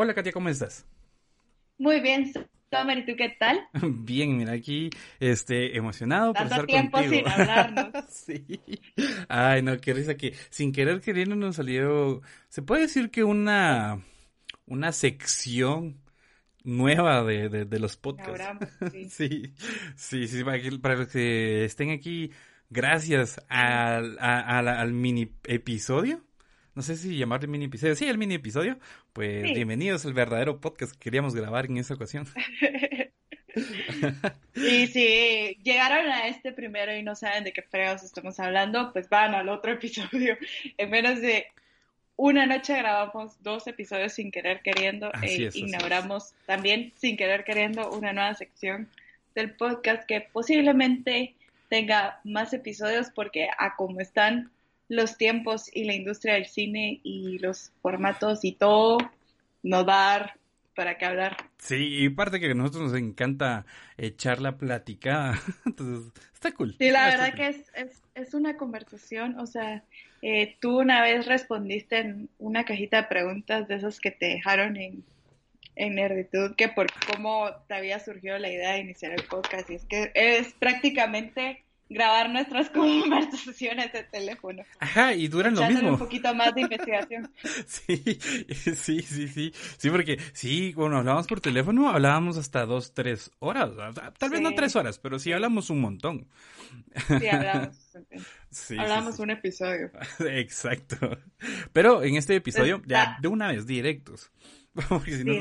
[0.00, 0.86] Hola Katia, ¿cómo estás?
[1.78, 2.32] Muy bien,
[2.70, 3.60] Tomer, ¿y tú qué tal?
[3.82, 4.90] Bien, mira aquí,
[5.20, 7.24] este, emocionado por estar tiempo contigo.
[7.24, 7.92] sin hablarnos.
[8.10, 8.44] sí.
[9.28, 14.00] Ay, no, qué risa que sin querer queriendo nos salió, se puede decir que una,
[14.66, 16.00] una sección
[16.64, 18.50] nueva de, de, de los podcasts.
[18.50, 18.58] Ahora,
[18.92, 19.08] sí.
[19.10, 19.54] sí,
[19.96, 22.32] sí, sí, para, que, para los que estén aquí,
[22.70, 26.22] gracias al, a- a la- al mini episodio.
[26.78, 27.96] No sé si llamarle mini episodio.
[27.96, 28.78] Sí, el mini episodio.
[29.12, 29.52] Pues Sí.
[29.54, 32.28] bienvenidos al verdadero podcast que queríamos grabar en esta ocasión.
[34.54, 39.08] Y si llegaron a este primero y no saben de qué fregados estamos hablando, pues
[39.08, 39.72] van al otro
[40.12, 40.38] episodio.
[40.76, 41.46] En menos de
[42.14, 47.16] una noche grabamos dos episodios sin querer queriendo Así e es, así inauguramos también sin
[47.16, 48.88] querer queriendo una nueva sección
[49.34, 51.34] del podcast que posiblemente
[51.68, 54.52] tenga más episodios porque a como están
[54.88, 58.98] los tiempos y la industria del cine y los formatos y todo,
[59.62, 60.38] nos va a dar
[60.74, 61.36] para qué hablar.
[61.58, 63.66] Sí, y parte que a nosotros nos encanta
[63.96, 65.40] echar la platicada.
[65.66, 66.76] Entonces, está cool.
[66.78, 67.36] Sí, la verdad cool.
[67.36, 69.82] que es, es, es una conversación, o sea,
[70.22, 74.76] eh, tú una vez respondiste en una cajita de preguntas de esas que te dejaron
[74.76, 75.04] en,
[75.74, 79.74] en Nerditud, que por cómo te había surgido la idea de iniciar el podcast, y
[79.74, 85.92] es que es prácticamente grabar nuestras conversaciones de teléfono, Ajá, y duran lo echándole un
[85.92, 86.04] mismo.
[86.06, 87.32] poquito más de investigación.
[87.66, 88.18] Sí,
[88.74, 89.52] sí, sí, sí.
[89.78, 93.70] Sí, porque sí, cuando hablábamos por teléfono, hablábamos hasta dos, tres horas.
[94.18, 96.28] Tal vez no tres horas, pero sí hablamos un montón.
[97.06, 97.76] Sí, hablamos,
[98.50, 99.22] Sí, hablamos sí.
[99.22, 99.90] un episodio.
[100.20, 101.18] Exacto.
[101.72, 104.30] Pero en este episodio, ya Está- de una vez, directos.
[104.88, 105.32] Porque si no,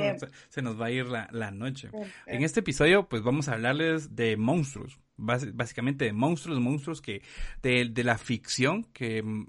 [0.49, 1.89] se nos- va a ir la, la noche.
[2.25, 4.99] En este episodio, pues vamos a hablarles de monstruos.
[5.17, 7.21] Básicamente de monstruos, monstruos que,
[7.61, 9.47] de, de la ficción, que, mm,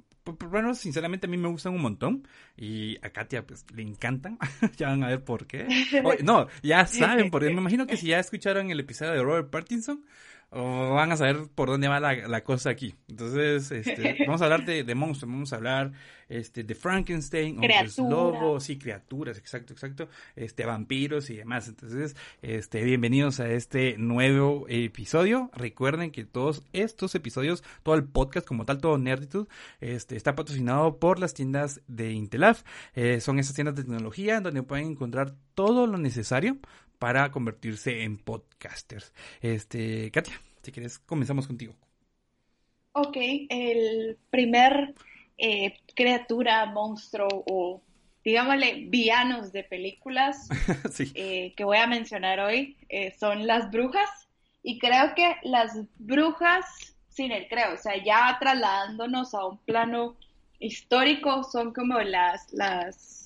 [0.50, 2.26] bueno, sinceramente a mí me gustan un montón.
[2.56, 4.38] Y a Katia, pues, le encantan.
[4.76, 5.66] ya van a ver por qué.
[6.04, 9.50] O- no, ya saben, porque me imagino que si ya escucharon el episodio de Robert
[9.50, 10.04] Pattinson,
[10.50, 12.94] van a saber por dónde va la, la cosa aquí.
[13.08, 15.92] Entonces, este, vamos a hablar de, de monstruos, vamos a hablar
[16.28, 18.10] este, de Frankenstein, hombres Criaturas.
[18.10, 21.68] lobos y criaturas, exacto, exacto, este, vampiros y demás.
[21.68, 25.50] Entonces, este, bienvenidos a este nuevo episodio.
[25.54, 29.48] Recuerden que todos estos episodios, todo el podcast como tal, todo Nerditude,
[29.80, 32.62] este, está patrocinado por las tiendas de Intelaf.
[32.94, 36.58] Eh, son esas tiendas de tecnología donde pueden encontrar todo lo necesario
[36.98, 39.12] para convertirse en podcasters.
[39.40, 41.74] Este, Katia, si quieres, comenzamos contigo.
[42.92, 43.16] Ok,
[43.48, 44.94] el primer
[45.36, 47.80] eh, criatura, monstruo o
[48.24, 50.48] digámosle villanos de películas
[50.92, 51.12] sí.
[51.14, 54.10] eh, que voy a mencionar hoy eh, son las brujas
[54.62, 60.16] y creo que las brujas, sin el creo, o sea, ya trasladándonos a un plano
[60.58, 63.17] histórico, son como las, las,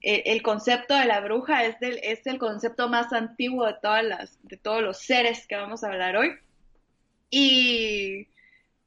[0.00, 4.04] eh, el concepto de la bruja es, del, es el concepto más antiguo de todas
[4.04, 6.30] las, de todos los seres que vamos a hablar hoy.
[7.30, 8.22] Y,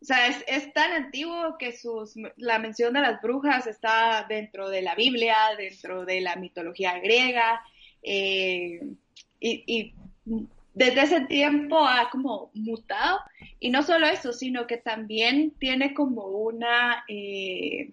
[0.02, 4.70] o sea, es, es tan antiguo que sus, la mención de las brujas está dentro
[4.70, 7.62] de la Biblia, dentro de la mitología griega,
[8.02, 8.82] eh,
[9.40, 9.94] y, y
[10.74, 13.20] desde ese tiempo ha como mutado.
[13.60, 17.92] Y no solo eso, sino que también tiene como una, eh,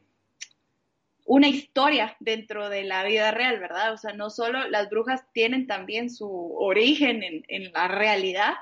[1.25, 3.92] una historia dentro de la vida real, ¿verdad?
[3.92, 8.54] O sea, no solo las brujas tienen también su origen en, en la realidad.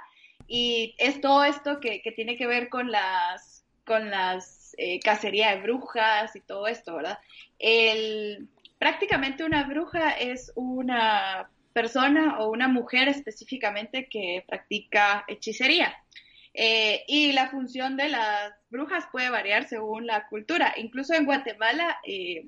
[0.46, 5.50] Y es todo esto que, que tiene que ver con las, con las eh, cacería
[5.50, 7.18] de brujas y todo esto, ¿verdad?
[7.58, 15.96] El, prácticamente una bruja es una persona o una mujer específicamente que practica hechicería.
[16.54, 20.74] Eh, y la función de las brujas puede variar según la cultura.
[20.76, 22.46] Incluso en Guatemala eh,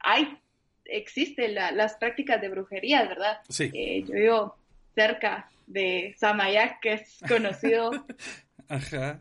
[0.00, 0.38] hay,
[0.84, 3.40] existen la, las prácticas de brujería, ¿verdad?
[3.48, 3.70] Sí.
[3.72, 4.56] Eh, yo vivo
[4.94, 7.90] cerca de Samayac, que es conocido
[8.68, 9.20] Ajá.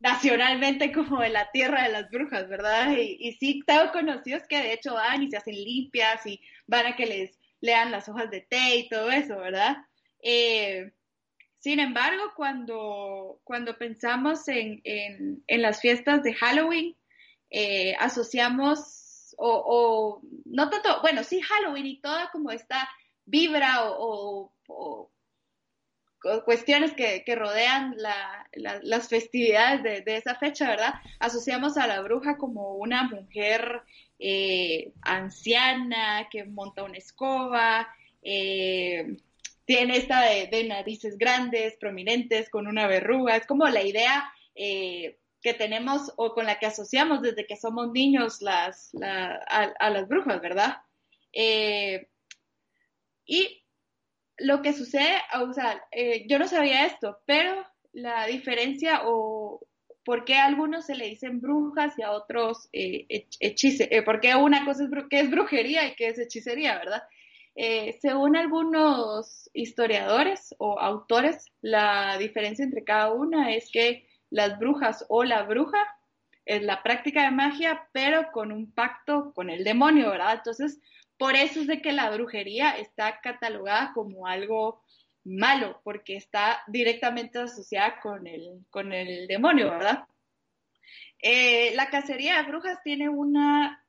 [0.00, 2.92] nacionalmente como de la tierra de las brujas, ¿verdad?
[2.96, 6.86] Y, y sí tengo conocidos que de hecho van y se hacen limpias y van
[6.86, 9.78] a que les lean las hojas de té y todo eso, ¿verdad?
[10.22, 10.92] Eh,
[11.58, 16.96] Sin embargo, cuando, cuando pensamos en, en, las fiestas de Halloween,
[17.50, 22.88] eh, asociamos, o, no tanto, bueno, sí Halloween y toda como esta
[23.24, 24.52] vibra o,
[26.44, 27.96] cuestiones que, rodean
[28.52, 30.94] las festividades de, esa fecha, ¿verdad?
[31.18, 33.82] Asociamos a la bruja como una mujer
[34.18, 37.88] eh, anciana que monta una escoba,
[38.22, 39.16] eh,
[39.68, 43.36] tiene esta de, narices grandes, prominentes, con una verruga.
[43.36, 47.92] Es como la idea eh, que tenemos o con la que asociamos desde que somos
[47.92, 50.78] niños a, las brujas, ¿verdad?
[51.34, 52.08] Eh,
[53.26, 53.62] y
[54.38, 57.62] lo que sucede, o sea, eh, yo no sabía esto, pero
[57.92, 59.60] la diferencia o
[60.02, 64.64] por qué a algunos se le dicen brujas y a otros hechicería, por qué una
[64.64, 67.02] cosa es, que es brujería y que es hechicería, ¿verdad?
[67.60, 75.04] Eh, según algunos historiadores o autores, la diferencia entre cada una es que las brujas
[75.08, 75.78] o la bruja
[76.44, 80.34] es la práctica de magia, pero con un pacto con el demonio, ¿verdad?
[80.34, 80.80] Entonces,
[81.16, 84.84] por eso es de que la brujería está catalogada como algo
[85.24, 90.04] malo, porque está directamente asociada con el, con el demonio, ¿verdad?
[91.20, 93.84] Eh, la cacería de brujas tiene una,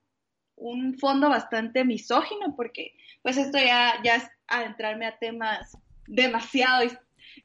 [0.60, 5.78] un fondo bastante misógino, porque pues esto ya, ya es adentrarme a temas
[6.08, 6.90] demasiado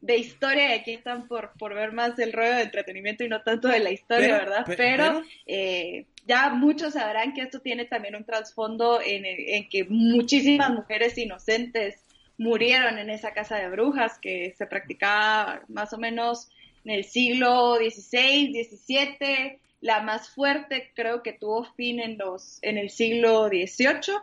[0.01, 3.43] de historia y aquí están por, por ver más el rollo de entretenimiento y no
[3.43, 4.65] tanto de la historia, ¿verdad?
[4.77, 10.71] Pero, eh, ya muchos sabrán que esto tiene también un trasfondo en, en, que muchísimas
[10.71, 12.03] mujeres inocentes
[12.39, 16.49] murieron en esa casa de brujas que se practicaba más o menos
[16.85, 19.59] en el siglo XVI, XVII.
[19.85, 24.15] La más fuerte creo que tuvo fin en, los, en el siglo XVIII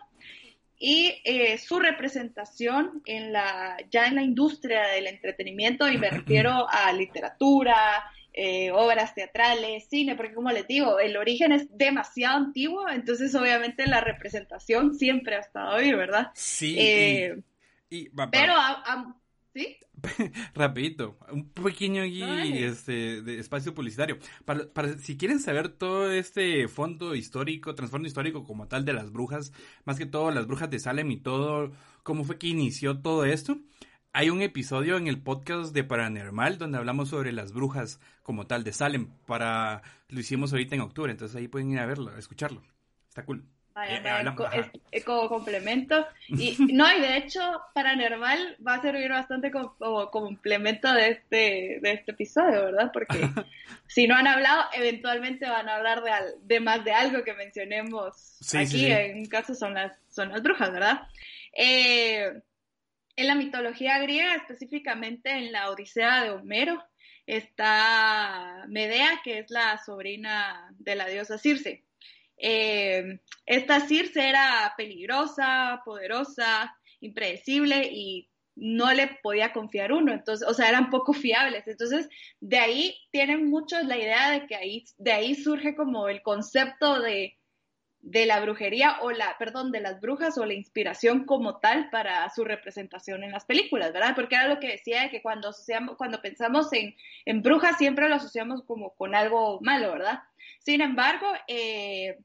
[0.80, 6.68] y eh, su representación en la, ya en la industria del entretenimiento, y me refiero
[6.68, 7.75] a literatura,
[8.34, 13.86] eh, obras teatrales, cine, porque como les digo, el origen es demasiado antiguo, entonces obviamente
[13.86, 16.31] la representación siempre ha estado ahí, ¿verdad?
[16.34, 16.75] Sí.
[16.80, 17.40] Eh,
[18.31, 18.56] pero
[19.53, 19.77] ¿Sí?
[20.53, 24.18] Rapidito, un pequeño este, de espacio publicitario.
[24.45, 29.12] Para, para, si quieren saber todo este fondo histórico, trasfondo histórico como tal de las
[29.12, 29.51] brujas,
[29.83, 31.71] más que todo las brujas de Salem y todo,
[32.03, 33.57] cómo fue que inició todo esto,
[34.13, 38.63] hay un episodio en el podcast de Paranormal donde hablamos sobre las brujas como tal
[38.63, 39.07] de Salem.
[39.25, 42.62] Para, lo hicimos ahorita en octubre, entonces ahí pueden ir a verlo, a escucharlo.
[43.09, 43.45] Está cool.
[44.91, 46.07] Eh, como complemento.
[46.27, 51.91] Y no, y de hecho, Paranormal va a servir bastante como, complemento de este, de
[51.94, 52.91] este episodio, ¿verdad?
[52.91, 53.19] Porque
[53.88, 58.39] si no han hablado, eventualmente van a hablar de, de más de algo que mencionemos
[58.53, 58.88] aquí.
[58.91, 61.07] En un caso son las, son las brujas, ¿verdad?
[61.53, 62.41] Eh,
[63.15, 66.83] en la mitología griega, específicamente en la Odisea de Homero,
[67.25, 71.83] está Medea, que es la sobrina de la diosa Circe.
[72.42, 80.54] Eh, esta Circe era peligrosa, poderosa, impredecible y no le podía confiar uno, entonces, o
[80.54, 81.68] sea, eran poco fiables.
[81.68, 82.10] Entonces,
[82.40, 87.00] de ahí tienen muchos la idea de que ahí, de ahí surge como el concepto
[87.00, 87.38] de,
[88.02, 92.30] de la brujería o la, perdón, de las brujas o la inspiración como tal para
[92.30, 94.16] su representación en las películas, ¿verdad?
[94.16, 96.96] Porque era lo que decía que cuando asociamos, cuando pensamos en,
[97.26, 100.19] en brujas siempre lo asociamos como con algo malo, ¿verdad?
[100.60, 102.18] Sin embargo, eh,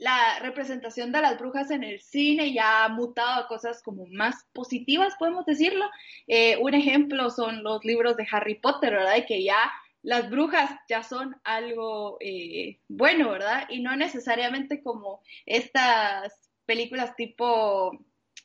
[0.00, 4.46] la representación de las brujas en el cine ya ha mutado a cosas como más
[4.54, 5.84] positivas, podemos decirlo.
[6.26, 9.16] Eh, un ejemplo son los libros de Harry Potter, ¿verdad?
[9.18, 9.70] Y que ya
[10.02, 13.66] las brujas ya son algo eh, bueno, ¿verdad?
[13.68, 17.92] Y no necesariamente como estas películas tipo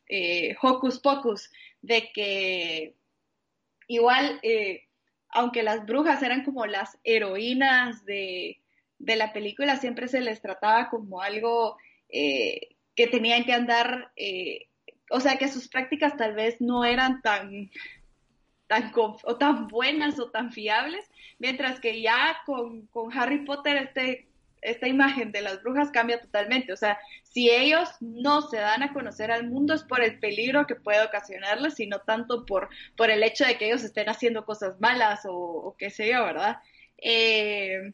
[0.10, 1.50] eh, Hocus Pocus,
[1.82, 2.96] de que
[3.88, 4.42] igual,
[5.30, 8.60] aunque las brujas eran como las heroínas de
[9.06, 11.78] de la película siempre se les trataba como algo
[12.10, 14.68] eh, que tenían que andar, eh,
[15.12, 17.70] o sea, que sus prácticas tal vez no eran tan,
[18.68, 21.06] tan, o tan buenas o tan fiables,
[21.38, 24.28] mientras que ya con, Harry Potter este,
[24.62, 28.94] esta imagen de las brujas cambia totalmente, o sea, si ellos no se dan a
[28.94, 33.22] conocer al mundo es por el peligro que puede ocasionarles, sino tanto por, por el
[33.22, 36.58] hecho de que ellos estén haciendo cosas malas o, o qué sé yo, ¿verdad?
[36.98, 37.94] Eh,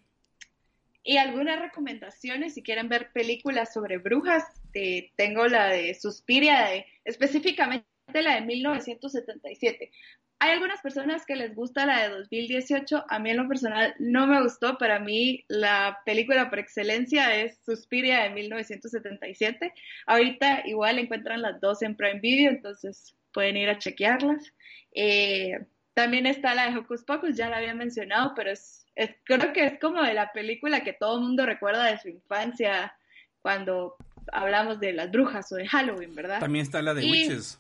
[1.04, 4.44] y algunas recomendaciones, si quieren ver películas sobre brujas,
[4.74, 9.92] eh, tengo la de Suspiria, de, específicamente la de 1977.
[10.40, 14.26] Hay algunas personas que les gusta la de 2018, a mí en lo personal no
[14.26, 19.72] me gustó, para mí la película por excelencia es Suspiria de 1977.
[20.08, 24.52] Ahorita igual encuentran las dos en Prime Video, entonces pueden ir a chequearlas.
[24.96, 25.60] Eh,
[25.94, 28.81] también está la de Hocus Pocus, ya la había mencionado, pero es,
[29.24, 32.96] creo que es como de la película que todo el mundo recuerda de su infancia
[33.42, 33.96] cuando
[34.32, 36.40] hablamos de las brujas o de Halloween, ¿verdad?
[36.40, 37.60] También está la de Witches.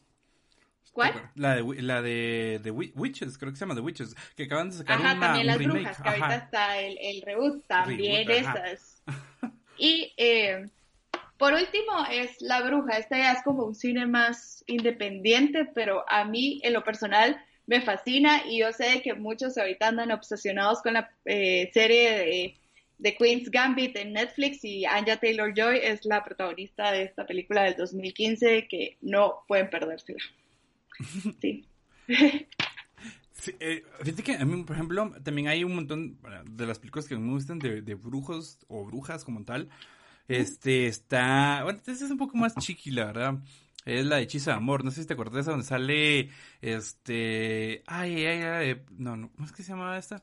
[0.92, 1.32] ¿Cuál?
[1.36, 4.98] La de, la de, Witches, creo que se llama The Witches, que acaban de sacar
[4.98, 5.80] Ajá, una, también las remake.
[5.80, 9.02] brujas, que ahorita está el, el reboot, también esas.
[9.78, 10.70] y eh,
[11.42, 16.24] por último es La Bruja, esta ya es como un cine más independiente, pero a
[16.24, 20.94] mí en lo personal me fascina y yo sé que muchos ahorita andan obsesionados con
[20.94, 22.58] la eh, serie de,
[22.98, 27.64] de, Queen's Gambit en Netflix y Anya Taylor Joy es la protagonista de esta película
[27.64, 30.20] del 2015 que no pueden perdérsela.
[31.40, 31.66] Sí.
[33.60, 37.18] Eh, fíjate que a mí, por ejemplo, también hay un montón de las películas que
[37.18, 39.68] me gustan de, de brujos o brujas como tal.
[40.28, 41.64] Este está.
[41.64, 43.34] Bueno, este es un poco más chiqui, la verdad.
[43.86, 44.84] Es la de de Amor.
[44.84, 46.30] No sé si te acuerdas de donde sale.
[46.62, 47.84] Este.
[47.88, 48.82] Ay, ay, ay.
[48.98, 49.32] No, no.
[49.32, 50.22] ¿Cómo es que se llama esta?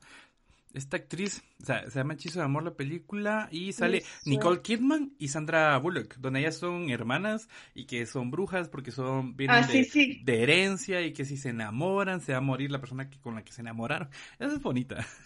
[0.79, 5.13] Esta actriz, o sea, se llama Hechizo de Amor la película y sale Nicole Kidman
[5.19, 9.67] y Sandra Bullock, donde ellas son hermanas y que son brujas porque son vienen ah,
[9.67, 13.21] de, de, herencia y que si se enamoran se va a morir la persona que,
[13.21, 14.09] con la que se enamoraron.
[14.39, 15.07] Esa es bonita.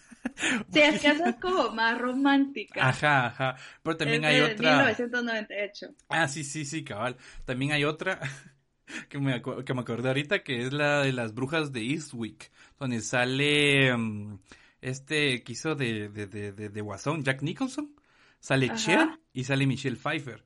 [0.72, 2.88] Sí, es que esa es como más romántica.
[2.88, 3.56] Ajá, ajá.
[3.82, 4.76] Pero también hay de otra.
[4.76, 5.94] 1998.
[6.08, 7.16] Ah, sí, sí, sí, cabal.
[7.44, 8.20] También hay otra
[9.08, 13.00] que me, que me acordé ahorita que es la de las brujas de Eastwick, donde
[13.00, 13.96] sale.
[13.96, 14.38] Mm,
[14.82, 17.94] este que hizo de, de, de, de, Guasón, Jack Nicholson,
[18.40, 20.44] sale Cher y sale Michelle Pfeiffer.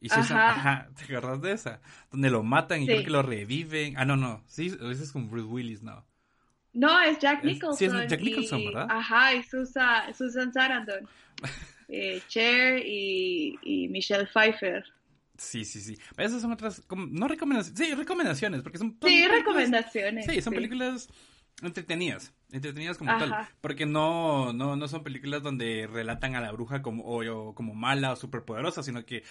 [0.00, 0.88] Y Susan, ajá.
[0.96, 1.80] ¿te acuerdas de esa?
[2.10, 3.94] Donde lo matan y creo que lo reviven.
[3.96, 6.04] Ah, no, no, sí, ese es con Bruce Willis, no.
[6.72, 7.78] No, es Jack Nicholson.
[7.78, 8.86] sí, es Jack Nicholson, ¿verdad?
[8.90, 11.08] Ajá, y Susan, Susan Sarandon.
[11.88, 14.84] eh, Cher y, y Michelle Pfeiffer.
[15.36, 15.98] Sí, sí, sí.
[16.16, 18.98] Esas son otras, no recomendaciones, sí, recomendaciones, porque son...
[19.02, 20.26] Sí, recomendaciones.
[20.26, 21.08] Sí, son películas
[21.62, 26.82] entretenidas, entretenidas como tal, porque no, no, no son películas donde relatan a la bruja
[26.82, 29.22] como, o, como mala o superpoderosa, sino que,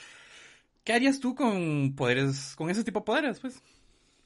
[0.83, 3.61] ¿qué harías tú con poderes, con ese tipo de poderes, pues?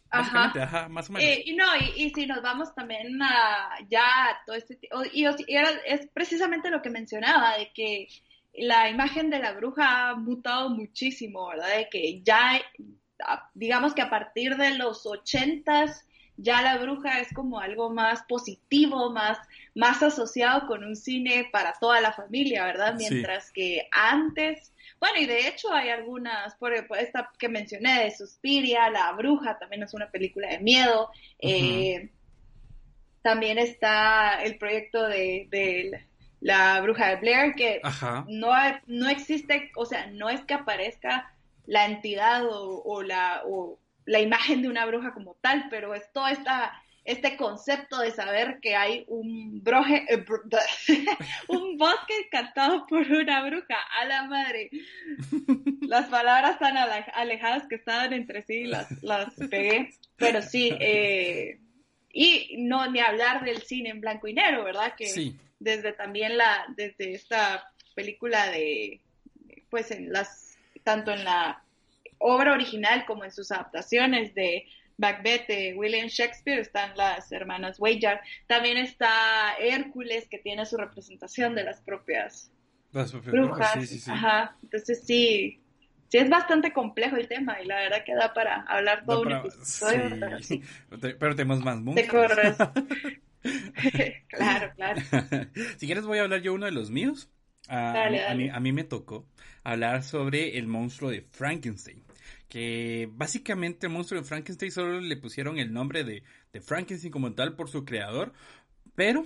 [0.10, 0.54] Ajá.
[0.62, 1.28] ajá, más o menos.
[1.28, 4.06] Eh, y no, y, si nos vamos también a ya
[4.46, 4.80] todo este
[5.12, 8.08] y, y es precisamente lo que mencionaba, de que
[8.58, 11.78] la imagen de la bruja ha mutado muchísimo, ¿verdad?
[11.78, 12.62] De que ya,
[13.54, 16.08] digamos que a partir de los ochentas,
[16.38, 19.38] ya la bruja es como algo más positivo, más,
[19.74, 22.96] más asociado con un cine para toda la familia, ¿verdad?
[22.98, 28.90] Mientras que antes, bueno, y de hecho hay algunas, por esta que mencioné de Suspiria,
[28.90, 31.10] La Bruja, también es una película de miedo.
[31.40, 32.10] Eh,
[33.22, 36.06] también está el proyecto de,
[36.42, 37.82] La Bruja de Blair, que
[38.28, 38.52] no,
[38.88, 41.34] no existe, o sea, no es que aparezca
[41.66, 43.42] la entidad o, o la...
[43.46, 48.12] O, la imagen de una bruja como tal, pero es todo esta, este concepto de
[48.12, 50.26] saber que hay un, broje, eh,
[51.48, 54.70] un bosque cantado por una bruja, a la madre.
[55.82, 61.60] Las palabras tan alejadas que estaban entre sí las, las pegué, pero sí, eh,
[62.12, 64.94] y no ni hablar del cine en blanco y negro, ¿verdad?
[64.96, 69.02] Que desde también la, desde esta película de,
[69.70, 71.65] pues en las, tanto en la
[72.18, 74.66] obra original como en sus adaptaciones de
[74.98, 78.20] Macbeth de William Shakespeare están las hermanas Wayard.
[78.48, 82.52] También está Hércules que tiene su representación de las propias,
[82.92, 84.08] brujas.
[84.08, 84.56] Ajá.
[84.64, 85.62] Entonces sí,
[86.08, 89.32] sí es bastante complejo el tema y la verdad que da para hablar todo un
[89.34, 90.18] episodio.
[91.20, 92.56] Pero, tenemos más Te corres.
[94.28, 95.02] claro, claro.
[95.78, 97.30] si quieres voy a hablar yo uno de los míos.
[97.68, 99.26] Ah, a, mí, a mí me tocó
[99.64, 102.06] hablar sobre el monstruo de Frankenstein
[102.56, 106.24] que básicamente el monstruo de Frankenstein solo le pusieron el nombre de,
[106.62, 108.32] Frankenstein como tal por su creador,
[108.96, 109.26] pero,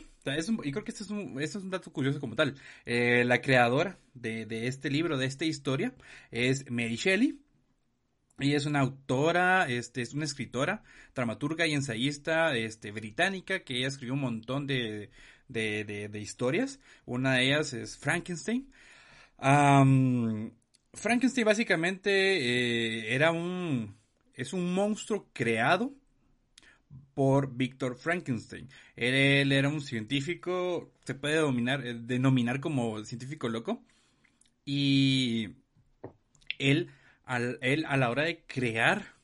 [0.63, 2.55] y creo que este es un, este es un dato curioso como tal,
[2.86, 5.93] eh, la creadora de, este libro, de esta historia,
[6.31, 7.39] es Mary Shelley,
[8.39, 13.89] ella es una autora, este, es una escritora, dramaturga y ensayista este, británica que ella
[13.89, 15.12] escribió un montón de,
[16.20, 16.79] historias.
[17.06, 18.72] Una de ellas es Frankenstein.
[20.94, 23.98] Frankenstein básicamente eh, era un
[24.34, 25.94] es un monstruo creado
[27.13, 28.70] por Víctor Frankenstein.
[28.96, 33.84] Él, era un científico, se puede eh, denominar como científico loco.
[34.63, 35.58] Y
[36.58, 36.89] él,
[37.62, 39.15] él a la hora de crear,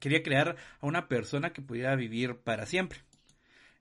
[0.00, 3.03] quería crear a una persona que pudiera vivir para siempre.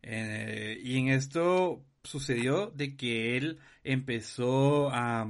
[0.04, 5.28] Eh, y en esto sucedió de que él empezó a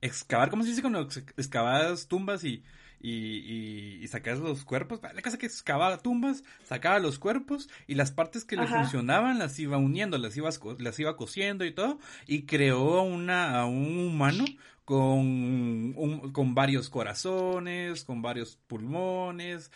[0.00, 2.62] excavar, ¿cómo se dice cuando excavas tumbas y,
[3.00, 5.00] y, y, sacar los cuerpos.
[5.02, 9.58] La casa que excavaba tumbas, sacaba los cuerpos y las partes que le funcionaban las
[9.58, 11.98] iba uniendo, las iba, las iba cosiendo y todo.
[12.26, 14.44] Y creó una, a un humano
[14.88, 19.70] con, con varios corazones, con varios pulmones,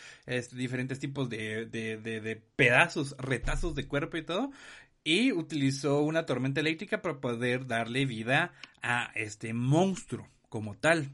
[0.52, 4.52] diferentes tipos de, de, de, pedazos, retazos de cuerpo y todo.
[5.04, 11.11] Y utilizó una tormenta eléctrica para poder darle vida a este monstruo como tal.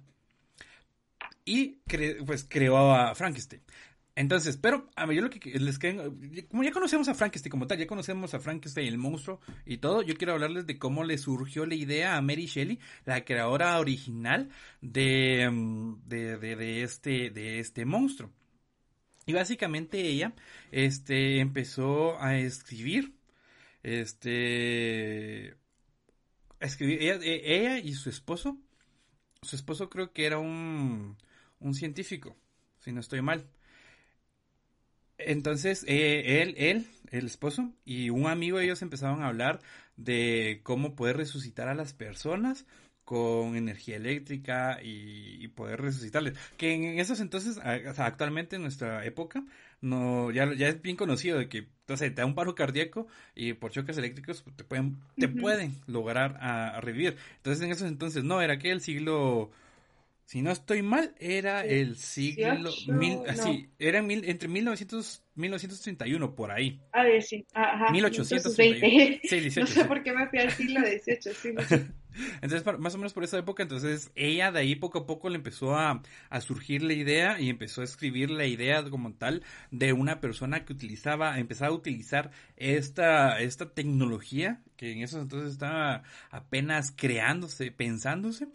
[1.44, 1.80] Y
[2.24, 3.62] pues creó a Frankenstein.
[4.18, 6.12] Entonces, pero a mí yo lo que les quiero,
[6.50, 10.02] como ya conocemos a Frankenstein como tal, ya conocemos a Frankenstein, el monstruo y todo,
[10.02, 14.48] yo quiero hablarles de cómo le surgió la idea a Mary Shelley, la creadora original
[14.80, 18.32] de, mm, de, de, este, de este monstruo.
[19.24, 20.34] Y básicamente ella,
[20.72, 23.14] este, empezó a escribir,
[23.84, 25.54] este,
[26.58, 28.58] escribir, ella, ella y su esposo,
[29.42, 31.16] su esposo creo que era un,
[31.60, 32.36] un científico,
[32.80, 33.48] si no estoy mal
[35.18, 39.60] entonces, eh, él, él, el esposo y un amigo, ellos empezaron a hablar
[39.96, 42.66] de cómo poder resucitar a las personas
[43.08, 46.34] con energía eléctrica y, poder resucitarles.
[46.58, 49.42] Que en esos entonces, actualmente en nuestra época,
[49.80, 53.54] no ya, ya es bien conocido de que entonces te da un paro cardíaco y
[53.54, 57.16] por choques eléctricos te pueden, te pueden lograr a, revivir.
[57.36, 59.50] Entonces en esos entonces no, era que el siglo
[60.28, 62.70] si no estoy mal, era el siglo...
[62.88, 66.82] Mil, así, era mil, entre 1900, 1931, por ahí.
[66.92, 67.46] A ver, sí.
[67.54, 69.20] Ajá, 1820.
[69.22, 71.34] Sí, 18, no sé por qué me fui al siglo XVIII.
[71.34, 71.54] Sí,
[72.42, 75.36] entonces, más o menos por esa época, entonces ella de ahí poco a poco le
[75.36, 79.94] empezó a, a, surgir la idea y empezó a escribir la idea como tal de
[79.94, 86.02] una persona que utilizaba, empezaba a utilizar esta, esta tecnología que en esos entonces estaba
[86.30, 88.48] apenas creándose, pensándose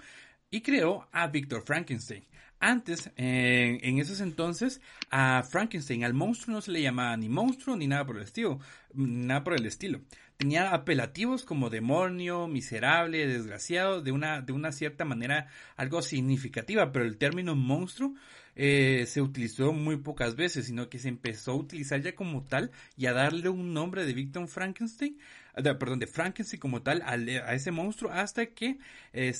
[0.53, 2.23] y creó a Victor Frankenstein.
[2.59, 7.87] Antes, en esos entonces, a Frankenstein, al monstruo no se le llamaba ni monstruo ni
[7.87, 8.59] nada por el estilo,
[8.93, 10.01] nada por el estilo.
[10.37, 17.03] Tenía apelativos como demonio, miserable, desgraciado, de una, de una cierta manera algo significativa, pero
[17.03, 18.13] el término monstruo
[18.55, 22.71] eh, se utilizó muy pocas veces, sino que se empezó a utilizar ya como tal
[22.97, 25.17] y a darle un nombre de Victor Frankenstein
[25.53, 27.15] perdón, de Frankenstein como tal a,
[27.53, 28.79] ese monstruo hasta que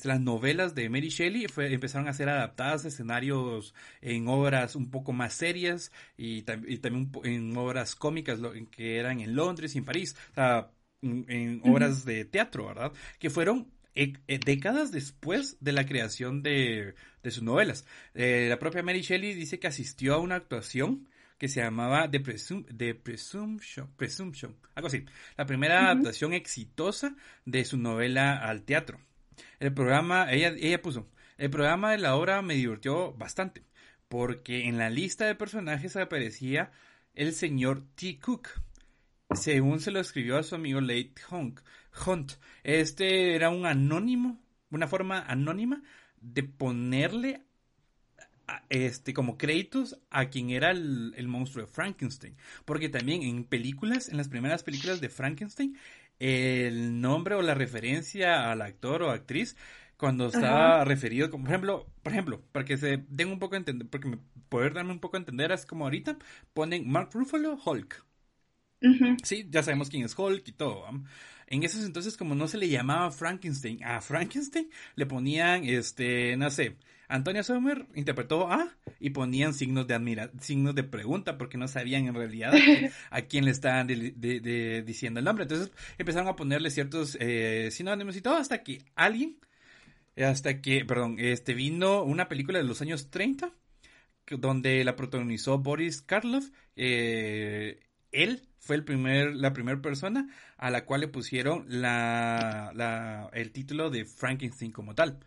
[0.03, 5.11] las novelas de Mary Shelley empezaron a ser adaptadas a escenarios en obras un poco
[5.11, 8.39] más serias y, también en obras cómicas
[8.71, 10.71] que eran en Londres y en París, o sea,
[11.01, 12.91] en, obras de teatro, ¿verdad?
[13.19, 17.85] Que fueron eh, eh, décadas después de la creación de, sus novelas.
[18.15, 22.19] Eh, la propia Mary Shelley dice que asistió a una actuación que se llamaba The,
[22.19, 25.05] Presumption, Presumption, algo así.
[25.37, 28.99] La primera adaptación exitosa de su novela al teatro.
[29.59, 33.63] El programa, ella, ella puso, el programa de la obra me divirtió bastante,
[34.07, 36.71] porque en la lista de personajes aparecía
[37.13, 38.19] el señor T.
[38.19, 38.49] Cook,
[39.35, 41.13] según se lo escribió a su amigo Late
[42.05, 42.33] Hunt.
[42.63, 44.39] Este era un anónimo,
[44.71, 45.81] una forma anónima
[46.21, 47.41] de ponerle
[48.69, 52.35] este, como créditos a quien era el, monstruo de Frankenstein.
[52.65, 55.77] Porque también en películas, en las primeras películas de Frankenstein,
[56.19, 59.55] el nombre o la referencia al actor o actriz,
[59.97, 63.57] cuando estaba referido, como por ejemplo, por ejemplo, para que se den un poco a
[63.57, 64.17] entender, porque me,
[64.49, 66.17] poder darme un poco a entender, es como ahorita,
[66.53, 68.05] ponen Mark Ruffalo, Hulk.
[69.23, 70.85] Sí, ya sabemos quién es Hulk y todo.
[71.53, 76.49] En esos entonces, como no se le llamaba Frankenstein a Frankenstein, le ponían, este, no
[76.49, 81.67] sé, Antonia Sommer interpretó A y ponían signos de admira signos de pregunta porque no
[81.67, 82.55] sabían en realidad
[83.11, 85.43] a, quién le estaban diciendo el nombre.
[85.43, 89.37] Entonces empezaron a ponerle ciertos eh, sinónimos y todo hasta que alguien,
[90.17, 93.51] hasta que, perdón, este vino una película de los años 30
[94.25, 96.49] donde la protagonizó Boris Karloff.
[96.75, 97.79] Eh,
[98.11, 103.89] él fue el primer, la primera persona a la cual le pusieron la, el título
[103.89, 105.19] de Frankenstein como tal.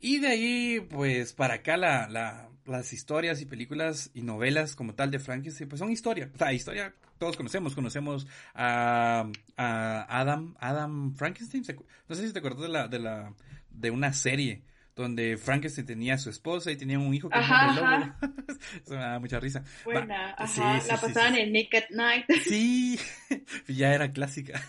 [0.00, 5.10] Y de ahí, pues, para acá la, las historias y películas y novelas como tal
[5.10, 6.30] de Frankenstein, pues son historia.
[6.34, 7.74] O sea, historia todos conocemos.
[7.74, 11.64] Conocemos a, Adam, Adam Frankenstein.
[12.08, 13.34] No sé si te acuerdas de la, de la,
[13.70, 14.62] de una serie
[14.94, 18.16] donde Frankenstein tenía a su esposa y tenía un hijo que ajá,
[18.84, 19.64] Eso me da mucha risa.
[19.84, 20.82] Buena, ajá.
[20.86, 22.26] la pasaban en at Night.
[22.44, 22.98] Sí,
[23.68, 24.62] ya era clásica.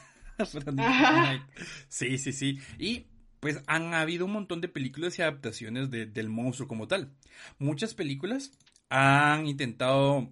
[1.89, 2.59] sí, sí, sí.
[2.77, 3.07] Y
[3.39, 7.11] pues han habido un montón de películas y adaptaciones del monstruo como tal.
[7.59, 8.51] Muchas películas
[8.89, 10.31] han intentado,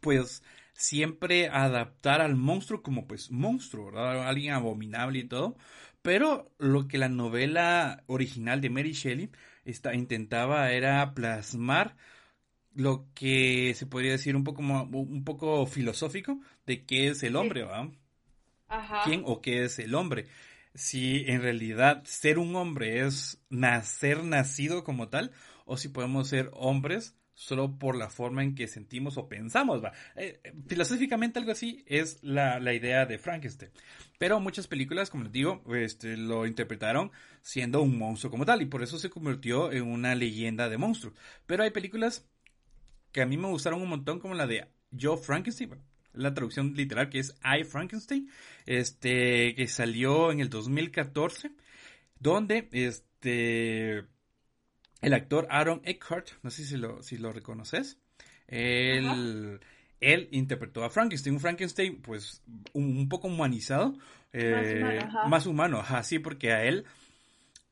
[0.00, 0.42] pues,
[0.82, 4.28] siempre adaptar al monstruo como, pues, monstruo, ¿verdad?
[4.28, 5.56] Alguien abominable y todo.
[6.02, 9.30] Pero lo que la novela original de Mary Shelley
[9.94, 11.96] intentaba era plasmar
[12.74, 17.62] lo que se podría decir un poco, un poco filosófico de qué es el hombre,
[17.62, 17.88] ¿va?
[18.66, 19.02] Ajá.
[19.04, 20.26] ¿Quién o qué es el hombre?
[20.74, 25.30] Si en realidad ser un hombre es nacer nacido como tal,
[25.64, 29.82] o si podemos ser hombres solo por la forma en que sentimos o pensamos.
[30.16, 33.70] Eh, filosóficamente algo así es la, idea de Frankenstein.
[34.18, 38.66] Pero muchas películas, como les digo, este, lo interpretaron siendo un monstruo como tal y
[38.66, 41.14] por eso se convirtió en una leyenda de monstruos.
[41.46, 42.28] Pero hay películas
[43.10, 44.66] que a mí me gustaron un montón como la de
[44.98, 45.70] Joe Frankenstein.
[46.14, 48.28] La traducción literal que es I Frankenstein,
[48.66, 51.52] este, que salió en el 2014,
[52.18, 54.04] donde este,
[55.02, 57.98] el actor Aaron Eckhart, no sé si lo, si lo reconoces,
[58.46, 59.60] él,
[60.00, 63.94] él interpretó a Frankenstein, un Frankenstein pues un, poco humanizado,
[64.32, 66.02] eh, más humano, ajá.
[66.02, 66.84] sí, porque a él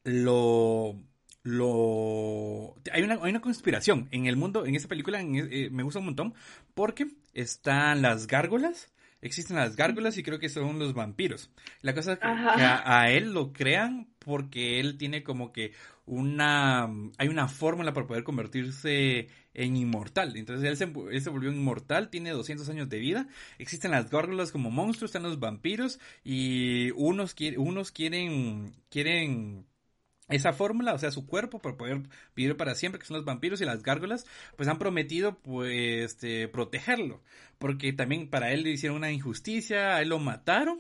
[0.04, 0.96] lo
[1.42, 5.98] lo hay una, hay una conspiración en el mundo en esta película eh, me gusta
[5.98, 6.34] un montón
[6.74, 11.50] porque están las gárgolas existen las gárgolas y creo que son los vampiros.
[11.82, 15.72] La cosa es que a, él lo crean porque él tiene como que
[16.10, 16.90] una...
[17.18, 20.36] Hay una fórmula para poder convertirse en inmortal.
[20.36, 23.28] Entonces él se, volvió inmortal, tiene 200 años de vida.
[23.58, 28.72] Existen las gárgolas como monstruos, están los vampiros y unos, unos quieren...
[28.90, 29.66] quieren
[30.28, 32.02] esa fórmula, o sea, su cuerpo para poder
[32.36, 36.46] vivir para siempre, que son los vampiros y las gárgolas, pues han prometido pues este,
[36.46, 37.20] protegerlo,
[37.58, 40.78] porque también para él le hicieron una injusticia, a él lo mataron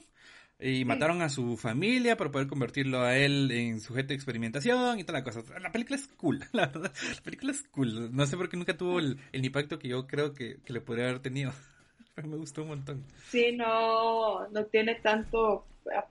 [0.60, 5.04] y mataron a su familia para poder convertirlo a él en sujeto de experimentación y
[5.04, 5.42] toda la cosa.
[5.60, 6.92] La película es cool, la verdad.
[7.16, 8.14] La película es cool.
[8.14, 11.06] No sé por qué nunca tuvo el, impacto que yo creo que, que le podría
[11.06, 11.52] haber tenido.
[12.14, 13.04] Pero me gustó un montón.
[13.28, 15.64] Sí, no, no tiene tanto,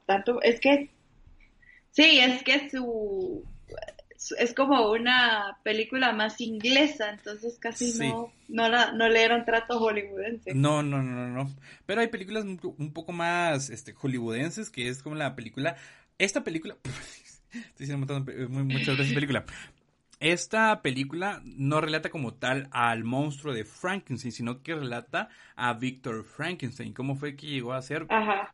[0.06, 0.90] tanto, es que
[1.92, 3.44] Sí, es que su
[4.38, 9.79] es como una película más inglesa, entonces casi no, no, la, no le dieron trato
[9.79, 10.53] hollywoodense.
[10.53, 11.55] No, no, no, no.
[11.86, 15.77] Pero hay películas un, poco más este, hollywoodenses, que es como la película.
[16.17, 16.75] Esta película.
[17.51, 19.45] estoy diciendo muchas veces película.
[20.19, 26.25] Esta película no relata como tal al monstruo de Frankenstein, sino que relata a Victor
[26.25, 26.93] Frankenstein.
[26.93, 28.05] ¿Cómo fue que llegó a ser?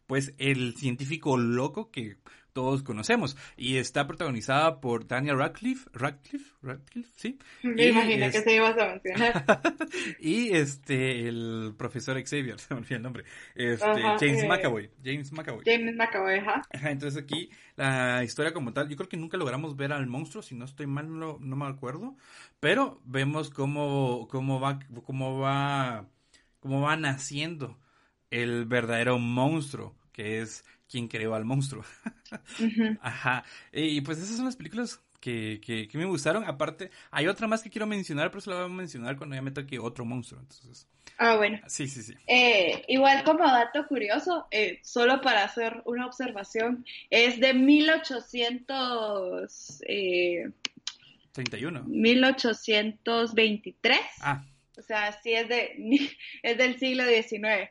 [0.06, 2.18] Pues el científico loco que
[2.56, 3.36] todos conocemos.
[3.58, 7.38] Y está protagonizada por Daniel Radcliffe, Radcliffe, Radcliffe, sí.
[7.62, 9.46] Me imagino que se ibas a mencionar.
[10.22, 15.34] y este, el profesor Xavier, se me olvidó el nombre, este, James eh, McAvoy, James
[15.34, 15.66] McAvoy.
[15.66, 16.62] James McAvoy, ajá.
[16.72, 20.56] Entonces aquí, la historia como tal, yo creo que nunca logramos ver al monstruo, si
[20.56, 22.16] no estoy mal, no, no me acuerdo,
[22.62, 26.08] pero vemos cómo, cómo va, cómo va,
[26.62, 27.78] cómo va naciendo
[28.32, 31.84] el verdadero monstruo, que es quien creó al monstruo.
[33.02, 33.44] Ajá.
[33.72, 36.44] Y pues esas son las películas que, que, me gustaron.
[36.46, 39.42] Aparte, hay otra más que quiero mencionar, pero se la voy a mencionar cuando ya
[39.42, 40.42] me toque otro monstruo.
[40.42, 40.88] Entonces.
[41.18, 41.60] Ah, bueno.
[41.68, 42.14] Sí, sí, sí.
[42.28, 49.82] Eh, igual como dato curioso, eh, solo para hacer una observación, es de 1800...
[49.88, 50.50] Eh,
[51.32, 51.86] 31.
[51.86, 54.00] 1823.
[54.22, 54.46] Ah.
[54.78, 56.10] O sea, sí es, de,
[56.44, 57.70] es del siglo XIX.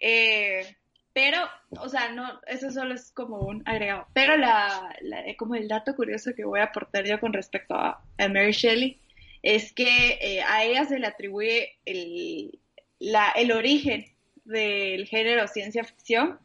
[0.00, 0.76] Eh,
[1.14, 1.38] pero,
[1.70, 4.06] o sea, no, eso solo es como un agregado.
[4.14, 4.94] Pero la,
[5.36, 8.98] como el dato curioso que voy a aportar yo con respecto a, Mary Shelley
[9.42, 12.58] es que eh, a ella se le atribuye el,
[12.98, 14.06] la, el origen
[14.44, 16.38] del género ciencia ficción.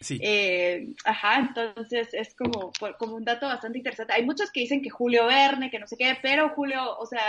[0.00, 0.18] Sí.
[0.22, 4.14] Eh, ajá, entonces es como, como un dato bastante interesante.
[4.14, 7.20] Hay muchos que dicen que Julio Verne, que no sé qué, pero Julio, o sea,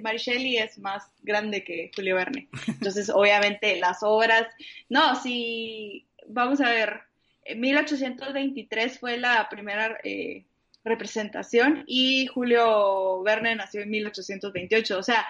[0.00, 2.48] Mary Shelley es más grande que Julio Verne.
[2.68, 4.46] Entonces, obviamente, las obras,
[4.88, 7.02] no, sí, vamos a ver,
[7.54, 10.44] 1823 fue la primera eh,
[10.84, 14.98] representación y Julio Verne nació en 1828.
[14.98, 15.26] O sea,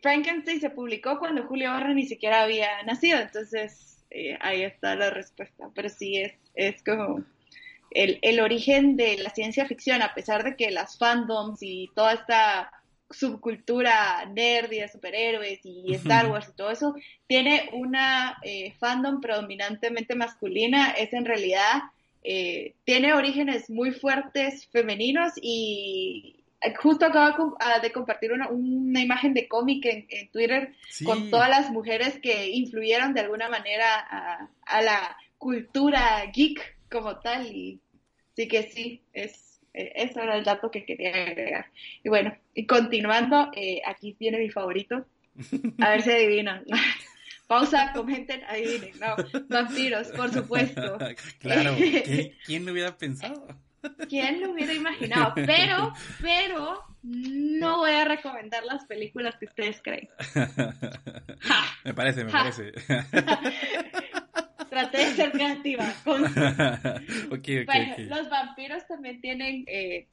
[0.00, 5.10] Frankenstein se publicó cuando Julio Verne ni siquiera había nacido, entonces eh, ahí está la
[5.10, 5.70] respuesta.
[5.74, 7.24] Pero sí, es, es como
[7.90, 12.14] el, el origen de la ciencia ficción, a pesar de que las fandoms y toda
[12.14, 12.72] esta
[13.10, 16.94] subcultura nerd y de superhéroes y Star Wars y todo eso,
[17.26, 21.82] tiene una eh, fandom predominantemente masculina, es en realidad,
[22.22, 26.44] eh, tiene orígenes muy fuertes femeninos y
[26.78, 32.20] justo acabo de compartir una, una imagen de cómic en, Twitter con todas las mujeres
[32.20, 37.80] que influyeron de alguna manera a, a la cultura geek como tal y
[38.36, 41.66] sí que sí, es eh, eso era el dato que quería agregar.
[42.02, 45.06] Y bueno, y continuando, eh, aquí viene mi favorito.
[45.78, 46.64] A ver si adivinan.
[47.46, 48.92] Pausa, comenten, adivinen.
[49.00, 49.16] No,
[49.48, 50.98] vampiros, por supuesto.
[51.40, 51.74] Claro,
[52.46, 53.46] ¿quién lo hubiera pensado?
[54.08, 55.32] ¿Quién lo hubiera imaginado?
[55.34, 60.08] Pero, pero, no voy a recomendar las películas que ustedes creen.
[61.84, 62.72] me parece, me parece.
[64.70, 65.92] Traté de ser creativa.
[68.08, 70.06] Los vampiros también tienen, eh,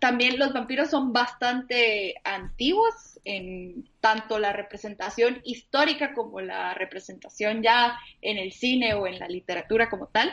[0.00, 7.96] también los vampiros son bastante antiguos en tanto la representación histórica como la representación ya
[8.20, 10.32] en el cine o en la literatura como tal.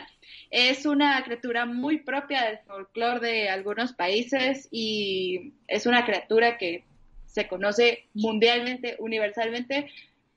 [0.50, 6.84] Es una criatura muy propia del folclore de algunos países y es una criatura que
[7.26, 9.90] se conoce mundialmente, universalmente,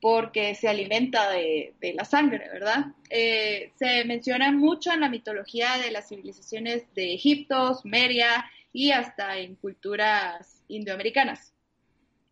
[0.03, 2.87] porque se alimenta de, la sangre, ¿verdad?
[3.09, 9.37] Eh, se menciona mucho en la mitología de las civilizaciones de Egipto, Sumeria y hasta
[9.37, 11.53] en culturas indoamericanas.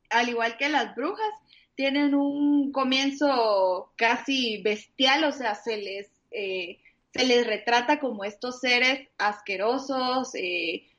[0.10, 1.32] Al igual que las brujas,
[1.76, 6.78] tienen un comienzo casi bestial, o sea, se les, eh,
[7.14, 10.90] se les retrata como estos seres asquerosos, eh,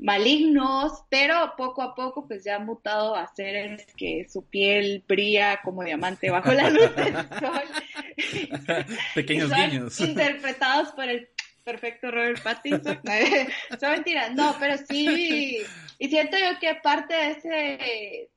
[0.00, 5.60] malignos, pero poco a poco pues ya han mutado a seres que su piel brilla
[5.62, 8.86] como diamante bajo la luz del sol.
[9.14, 10.00] Pequeños niños.
[10.00, 11.28] Interpretados por el
[11.64, 13.00] perfecto Robert Pattinson.
[13.80, 15.58] Son mentiras, no, pero sí,
[15.98, 18.30] y siento yo que parte de ese,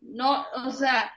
[0.00, 1.12] no, o sea,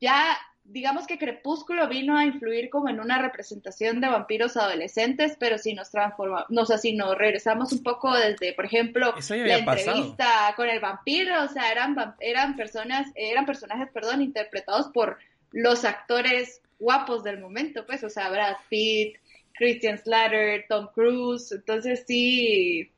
[0.00, 0.38] ya
[0.72, 5.74] digamos que Crepúsculo vino a influir como en una representación de vampiros adolescentes, pero si
[5.74, 10.68] nos transformamos, no sé, si nos regresamos un poco desde, por ejemplo, la entrevista con
[10.68, 15.18] el vampiro, o sea, eran, eran personas, eran personajes, perdón, interpretados por
[15.50, 19.16] los actores guapos del momento, pues, o sea, Brad Pitt,
[19.54, 22.92] Christian Slater, Tom Cruise, entonces sí,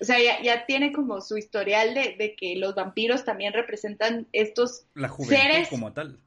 [0.00, 4.84] o sea, ya, tiene como su historial de, de, que los vampiros también representan estos
[4.94, 6.18] la seres como tal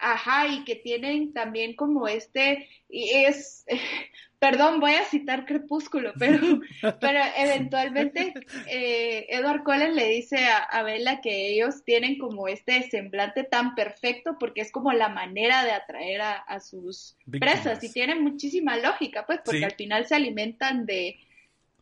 [0.00, 3.66] Ajá, y que tienen también como este, y es,
[4.38, 6.38] perdón, voy a citar Crepúsculo, pero,
[7.00, 8.32] pero eventualmente
[8.66, 13.74] eh, Edward Cullen le dice a, a, Bella que ellos tienen como este semblante tan
[13.74, 19.26] perfecto porque es como la manera de atraer a, sus presas y tiene muchísima lógica,
[19.26, 21.18] pues, porque al final se alimentan de,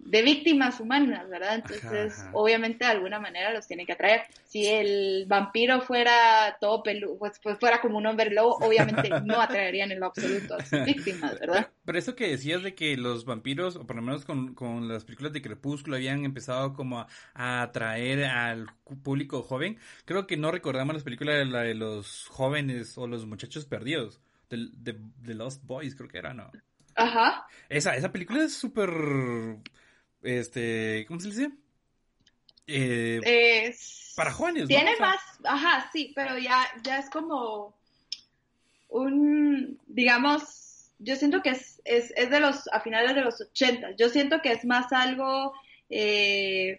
[0.09, 1.57] de víctimas humanas, ¿verdad?
[1.57, 4.23] Entonces, obviamente de alguna manera los tiene que atraer.
[4.45, 9.41] Si el vampiro fuera todo peludo, pues, pues, fuera como un hombre lobo, obviamente no
[9.41, 11.69] atraerían en lo absoluto a sus víctimas, ¿verdad?
[11.85, 15.05] Pero eso que decías de que los vampiros, o por lo menos con, con las
[15.05, 18.67] películas de Crepúsculo, habían empezado como a, atraer al
[19.03, 23.27] público joven, creo que no recordamos las películas de, la de los jóvenes o los
[23.27, 26.51] muchachos perdidos, de, de, Lost Boys, creo que era, ¿no?
[26.95, 27.47] Ajá.
[27.69, 28.91] Esa, esa película es súper
[30.23, 31.51] este, ¿cómo se dice?
[32.67, 33.75] Eh,
[34.15, 34.69] para jóvenes.
[34.69, 37.75] Tiene más, ajá, sí, pero ya, ya es como
[38.89, 43.93] un, digamos, yo siento que es, es, es de los, a finales de los 80,
[43.93, 45.55] yo siento que es más algo,
[45.89, 46.79] eh,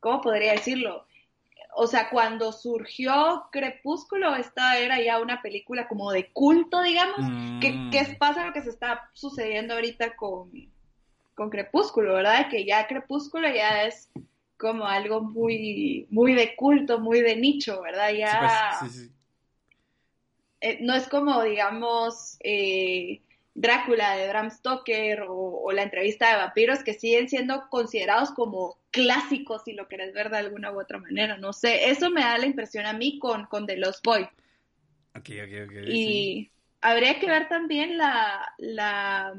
[0.00, 1.06] ¿cómo podría decirlo?
[1.76, 7.90] O sea, cuando surgió Crepúsculo, esta era ya una película como de culto, digamos, que,
[7.90, 8.18] que mm.
[8.18, 10.50] pasa lo que se está sucediendo ahorita con,
[11.34, 12.48] con Crepúsculo, ¿verdad?
[12.50, 14.10] Que ya Crepúsculo ya es
[14.56, 18.12] como algo muy, muy de culto, muy de nicho, ¿verdad?
[18.12, 19.14] Ya pues, sí, sí,
[20.64, 23.20] eh, no es como, digamos, eh,
[23.54, 29.64] Drácula de Bram Stoker o, la entrevista de vampiros que siguen siendo considerados como clásicos,
[29.64, 32.46] si lo querés ver de alguna u otra manera, no sé, eso me da la
[32.46, 34.22] impresión a mí con, con The Lost Boy.
[35.14, 35.72] Ok, ok, ok.
[35.86, 39.34] Y habría que ver también la, la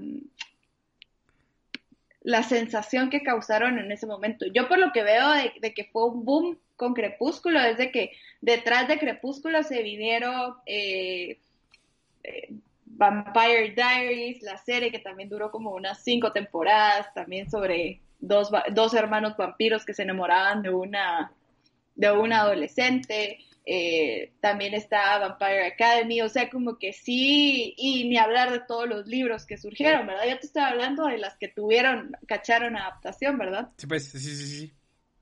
[2.25, 4.47] la sensación que causaron en ese momento.
[4.51, 8.13] Yo por lo que veo de, que fue un boom con Crepúsculo es de que
[8.41, 11.37] detrás de Crepúsculo se vinieron eh,
[12.23, 12.49] eh,
[12.83, 18.95] Vampire Diaries, la serie que también duró como unas cinco temporadas, también sobre dos, dos
[18.95, 21.31] hermanos vampiros que se enamoraban de una,
[21.93, 23.37] de una adolescente.
[23.67, 28.87] Eh, también está Vampire Academy, o sea, como que sí, y ni hablar de todos
[28.87, 30.25] los libros que surgieron, ¿verdad?
[30.27, 33.69] Ya te estoy hablando de las que tuvieron, cacharon adaptación, ¿verdad?
[33.77, 34.73] Sí, pues, sí, sí, sí.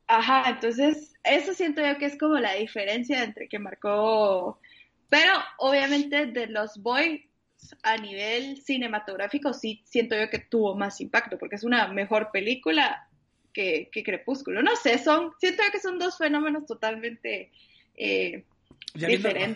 [0.08, 4.60] Ajá, entonces, eso siento yo que es como la diferencia entre que marcó,
[5.08, 7.22] pero obviamente de los Boys
[7.82, 13.08] a nivel cinematográfico sí siento yo que tuvo más impacto, porque es una mejor película
[13.54, 14.62] que, que Crepúsculo.
[14.62, 17.52] No sé, son, siento yo que son dos fenómenos totalmente
[17.96, 18.44] eh,
[18.96, 19.08] ya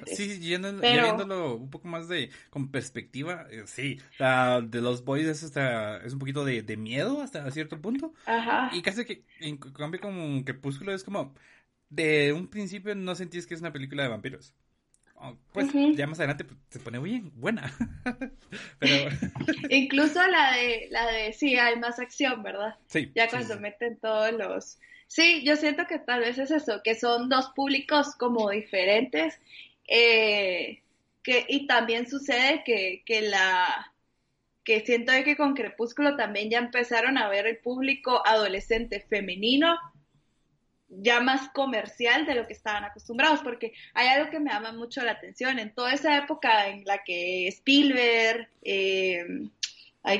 [0.07, 5.43] sí, viéndolo un poco más de con perspectiva, eh, sí, la de los boys es,
[5.43, 8.13] hasta, es un poquito de, miedo hasta cierto punto.
[8.25, 8.71] Ajá.
[8.73, 11.35] Y casi que en cambio como Crepúsculo es como
[11.89, 14.55] de un principio no sentís que es una película de vampiros.
[15.19, 17.71] Oh, pues ya más adelante pues, se pone bien buena.
[18.79, 19.15] Pero...
[19.69, 22.75] Incluso la de la de sí hay más acción, ¿verdad?
[22.87, 23.11] Sí.
[23.15, 27.29] Ya cuando meten todos los Sí, yo siento que tal vez es eso, que son
[27.29, 29.39] dos públicos como diferentes.
[29.87, 30.81] Eh,
[31.23, 33.93] que, y también sucede que, que la
[34.63, 39.77] que siento que con Crepúsculo también ya empezaron a ver el público adolescente femenino
[40.89, 45.01] ya más comercial de lo que estaban acostumbrados, porque hay algo que me llama mucho
[45.03, 45.59] la atención.
[45.59, 49.25] En toda esa época en la que Spielberg, eh,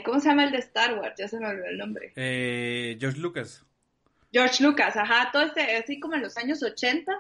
[0.04, 1.16] ¿cómo se llama el de Star Wars?
[1.18, 2.14] Ya se me olvidó el nombre.
[2.16, 3.67] Eh, George Lucas.
[4.32, 7.18] George Lucas, ajá, todo este, así como en los años 80,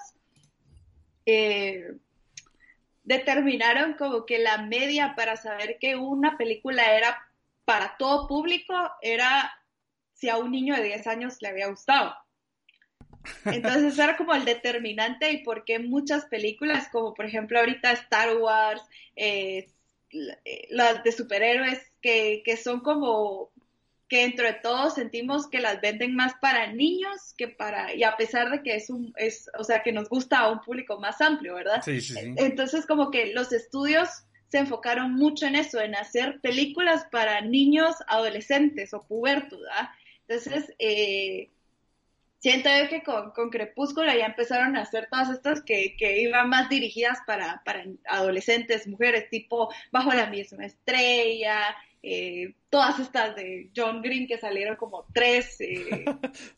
[1.25, 1.93] eh,
[3.03, 7.17] determinaron como que la media para saber que una película era
[7.63, 9.51] para todo público era
[10.13, 12.15] si a un niño de 10 años le había gustado.
[13.45, 18.37] Entonces era como el determinante y por qué muchas películas, como por ejemplo ahorita Star
[18.37, 18.81] Wars,
[19.15, 19.67] eh,
[20.69, 23.51] las de superhéroes, que, que son como
[24.07, 28.15] que dentro de todo sentimos que las venden más para niños que para, y a
[28.15, 31.19] pesar de que es un, es, o sea, que nos gusta a un público más
[31.19, 31.81] amplio, ¿verdad?
[31.83, 32.33] Sí, sí, sí.
[32.37, 34.09] Entonces como que los estudios
[34.49, 39.89] se enfocaron mucho en eso, en hacer películas para niños, adolescentes o pubertos, ¿verdad?
[40.27, 41.49] Entonces, eh,
[42.39, 46.69] siento que con, con, Crepúsculo ya empezaron a hacer todas estas que, que iban más
[46.69, 51.75] dirigidas para, para adolescentes, mujeres, tipo Bajo la misma estrella,
[52.09, 56.05] eh, todas estas de John Green que salieron como tres eh,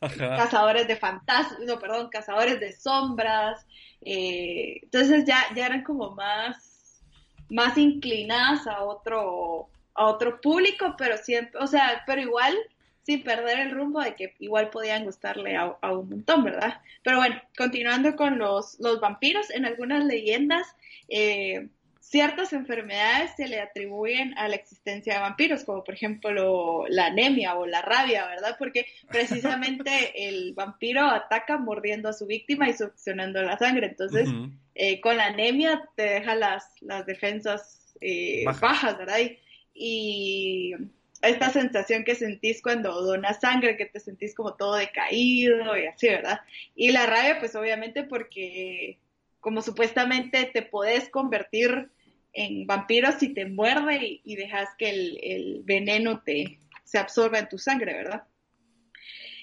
[0.00, 3.66] cazadores de fantasmas, no, perdón, cazadores de sombras.
[4.02, 7.02] Eh, entonces ya, ya eran como más,
[7.48, 12.56] más inclinadas a otro, a otro público, pero siempre, o sea, pero igual
[13.02, 16.80] sin perder el rumbo de que igual podían gustarle a, a, un montón, ¿verdad?
[17.02, 20.76] Pero bueno, continuando con los, los vampiros, en algunas leyendas
[21.08, 21.68] eh,
[22.00, 27.54] ciertas enfermedades se le atribuyen a la existencia de vampiros, como por ejemplo la anemia
[27.54, 28.56] o la rabia, ¿verdad?
[28.58, 29.90] Porque precisamente
[30.28, 33.86] el vampiro ataca mordiendo a su víctima y succionando la sangre.
[33.86, 34.52] Entonces, uh -huh.
[34.74, 38.60] eh, con la anemia te deja las, las defensas eh, bajas.
[38.60, 39.18] bajas, ¿verdad?
[39.18, 39.38] Y,
[39.74, 40.74] y
[41.22, 46.08] esta sensación que sentís cuando donas sangre, que te sentís como todo decaído y así,
[46.08, 46.40] ¿verdad?
[46.74, 48.98] Y la rabia, pues obviamente porque
[49.40, 51.90] como supuestamente te podés convertir
[52.32, 57.48] en vampiro si te muerde y, dejas que el, el, veneno te se absorba en
[57.48, 58.24] tu sangre, ¿verdad?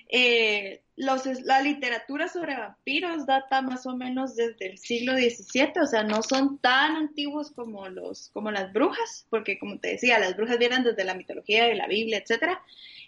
[0.10, 5.86] Eh, los, la literatura sobre vampiros data más o menos desde el siglo XVII, o
[5.86, 10.36] sea, no son tan antiguos como, los, como las brujas, porque como te decía, las
[10.36, 12.58] brujas vienen desde la mitología de la Biblia, etc.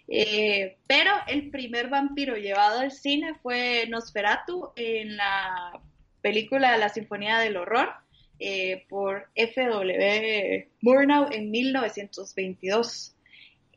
[0.08, 5.80] Eh, pero el primer vampiro llevado al cine fue Nosferatu en la
[6.20, 7.90] película La Sinfonía del Horror
[8.38, 10.68] eh, por F.W.
[10.80, 13.14] Murnau en 1922.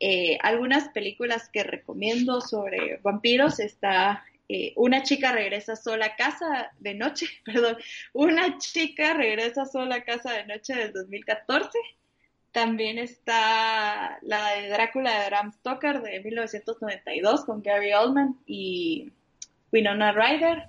[0.00, 6.72] Eh, algunas películas que recomiendo sobre vampiros está eh, Una chica regresa sola a casa
[6.78, 7.76] de noche, perdón,
[8.12, 11.78] Una chica regresa sola a casa de noche del 2014.
[12.52, 19.10] También está la de Drácula de Bram Stoker de 1992 con Gary Oldman y
[19.72, 20.68] Winona Ryder.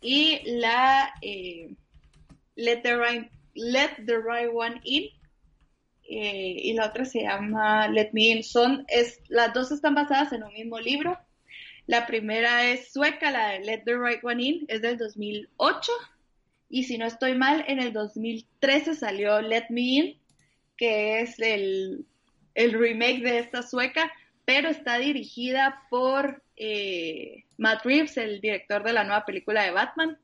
[0.00, 1.74] Y la eh,
[2.56, 5.10] Let, the right, Let the Right One In
[6.10, 8.42] eh, y la otra se llama Let Me In.
[8.42, 11.18] Son, es, las dos están basadas en un mismo libro.
[11.86, 15.92] La primera es sueca, la de Let the Right One In, es del 2008.
[16.70, 20.20] Y si no estoy mal, en el 2013 salió Let Me In,
[20.76, 22.06] que es el,
[22.54, 24.10] el remake de esta sueca,
[24.48, 30.18] pero está dirigida por eh, Matt Reeves, el director de la nueva película de Batman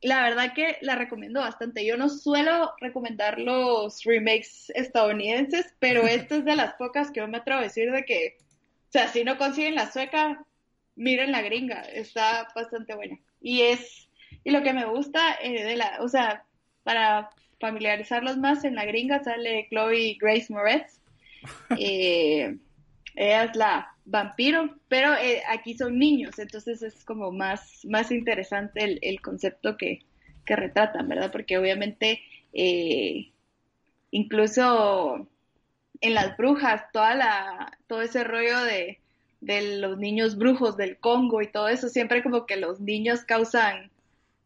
[0.00, 1.84] la verdad que la recomiendo bastante.
[1.84, 7.26] Yo no suelo recomendar los remakes estadounidenses, pero esta es de las pocas que yo
[7.26, 8.36] me atrevo a decir de que,
[8.88, 10.44] o sea, si no consiguen la sueca,
[10.94, 13.18] miren la gringa, está bastante buena.
[13.40, 14.08] Y es,
[14.44, 16.44] y lo que me gusta eh, de la, o sea,
[16.84, 21.00] para familiarizarlos más, en la gringa sale Chloe Grace Moretz.
[21.76, 22.56] Eh,
[23.14, 28.84] ella es la vampiro, pero eh, aquí son niños, entonces es como más, más interesante
[28.84, 30.00] el, el concepto que,
[30.44, 31.30] que, retratan, ¿verdad?
[31.30, 32.20] Porque obviamente
[32.52, 33.30] eh,
[34.10, 35.28] incluso
[36.00, 38.98] en las brujas, toda la, todo ese rollo de,
[39.40, 43.90] de los niños brujos del Congo y todo eso, siempre como que los niños causan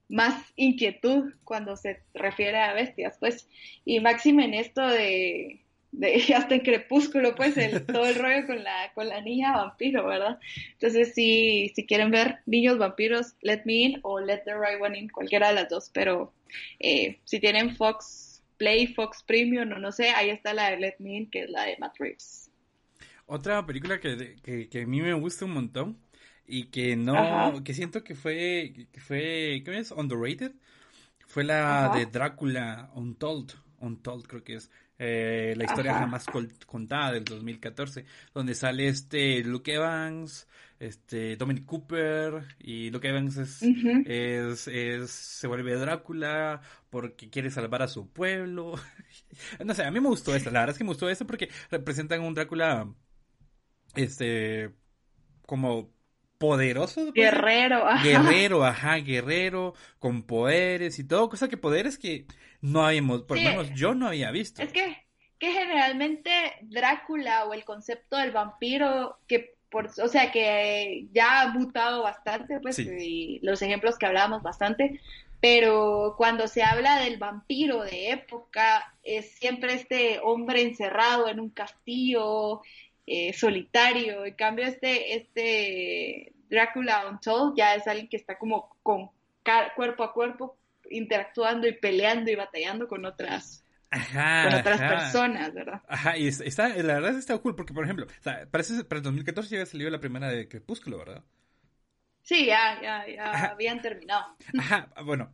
[0.09, 3.49] más inquietud cuando se refiere a bestias, pues,
[3.85, 5.61] y máxime en esto de,
[5.97, 10.07] de, hasta en Crepúsculo, pues, el, todo el rollo con la, con la niña vampiro,
[10.07, 10.39] ¿verdad?
[10.73, 14.99] Entonces, si, si quieren ver niños vampiros, Let Me In o Let the Right One
[14.99, 16.33] In, cualquiera de las dos, pero
[16.79, 20.97] eh, si tienen Fox Play, Fox Premium o no sé, ahí está la de Let
[20.99, 22.51] Me In, que es la de Matt Reeves.
[23.27, 25.99] Otra película que, que, que a mí me gusta un montón
[26.47, 29.91] y que no, que siento que fue, que fue, ¿qué es?
[29.91, 30.53] Underrated.
[31.27, 34.71] Fue la de Drácula Untold, Untold creo que es.
[34.99, 36.25] Eh, la historia jamás
[36.67, 44.69] contada del 2014, donde sale este Luke Evans, este Dominic Cooper y Luke Evans es,
[44.69, 48.75] es, se vuelve Drácula porque quiere salvar a su pueblo.
[49.65, 51.51] no sé, a mí me gustó esta, la verdad es que me gustó esta porque
[51.71, 52.89] representan un Drácula
[53.95, 54.73] este
[55.47, 55.96] como
[56.39, 57.13] poderoso.
[57.13, 58.03] Guerrero, ajá.
[58.03, 62.27] Guerrero, ajá, guerrero, con poderes y todo, cosa que poderes que
[62.61, 64.63] no habíamos, por lo menos yo no había visto.
[64.63, 64.97] Es que,
[65.39, 66.31] que generalmente
[66.63, 72.61] Drácula o el concepto del vampiro, que por, o sea, que ya ha mutado bastante,
[72.61, 75.01] pues, y los ejemplos que hablábamos bastante,
[75.41, 81.51] pero cuando se habla del vampiro de época, es siempre este hombre encerrado en un
[81.51, 82.63] castillo,
[83.07, 84.25] eh, solitario.
[84.25, 89.11] En cambio, este, este Drácula Untold ya es alguien que está como con
[89.77, 90.59] cuerpo a cuerpo
[90.91, 95.83] interactuando y peleando y batallando con otras con otras personas, ¿verdad?
[95.89, 99.05] Ajá, y está, la verdad está cool porque, por ejemplo, o sea, parece, para el
[99.05, 101.23] 2014 ya había salido la primera de Crepúsculo, ¿verdad?
[102.23, 104.37] Sí, ya, ya, ya habían terminado.
[104.59, 105.33] Ajá, bueno,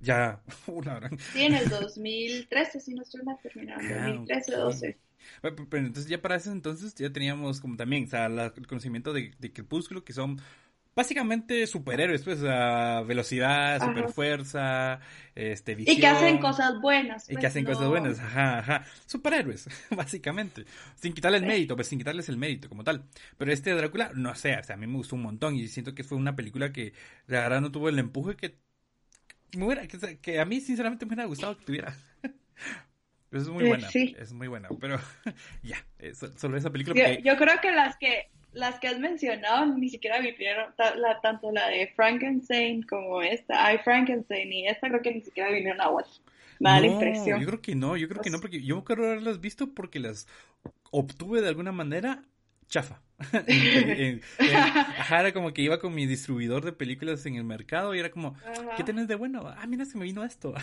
[0.00, 1.10] ya, una hora.
[1.32, 4.98] Sí, en el 2013, si no estoy mal, terminaron, 2013, 12.
[5.42, 9.32] Pero, entonces ya para ese entonces ya teníamos como también, o sea, el conocimiento de,
[9.38, 10.40] de Crepúsculo, que son
[10.96, 14.98] básicamente superhéroes, pues, a velocidad, superfuerza,
[15.34, 15.96] este, visión.
[15.96, 17.26] Y que hacen cosas buenas.
[17.26, 18.86] y que pues, hacen cosas buenas, ajá, ajá.
[19.04, 20.64] Superhéroes, básicamente.
[20.94, 23.04] Sin quitarle el mérito, pues sin quitarles el mérito como tal.
[23.36, 25.94] Pero este Drácula, no sé, o sea, a mí me gustó un montón y siento
[25.94, 26.94] que fue una película que
[27.26, 28.56] la verdad no tuvo el empuje que,
[29.50, 31.94] que, que a mí sinceramente me hubiera gustado que tuviera.
[33.32, 34.98] es muy buena, es muy buena, pero
[35.62, 35.84] ya,
[36.36, 37.18] solo esa película.
[37.18, 41.68] yo creo que las que las que has mencionado ni siquiera vinieron, la, tanto la
[41.68, 46.20] de Frankenstein como esta, I Frankenstein y esta creo que ni siquiera vinieron a Watch.
[46.58, 47.38] Mala impresión.
[47.40, 50.26] Yo creo que no, yo creo que no, porque yo creo haberlas visto porque las
[50.90, 52.22] obtuve de alguna manera
[52.68, 53.02] chafa.
[54.38, 58.36] era como que iba con mi distribuidor de películas en el mercado y era como,
[58.76, 59.46] ¿qué tenés de bueno?
[59.46, 60.54] Ah, mira, se me vino esto.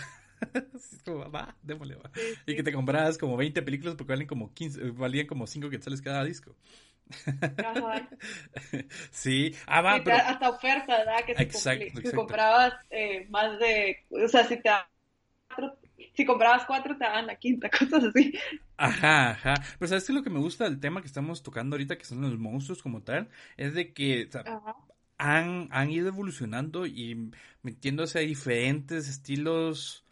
[1.33, 2.11] va, démosle, va.
[2.45, 6.01] Y que te comprabas como 20 películas porque valen como 15, valían como 5 quetzales
[6.01, 6.55] cada disco.
[9.11, 11.25] sí, ah, va, Hasta oferta, ¿verdad?
[11.25, 14.69] Que si, comprabas eh, más de, o sea, si te
[16.15, 18.33] si comprabas cuatro te daban la quinta, cosas así.
[18.77, 19.53] Ajá, ajá.
[19.79, 22.21] Pero sabes que lo que me gusta del tema que estamos tocando ahorita, que son
[22.21, 24.29] los monstruos como tal, es de que
[25.17, 27.31] han, han ido evolucionando y
[27.61, 30.02] metiéndose a diferentes estilos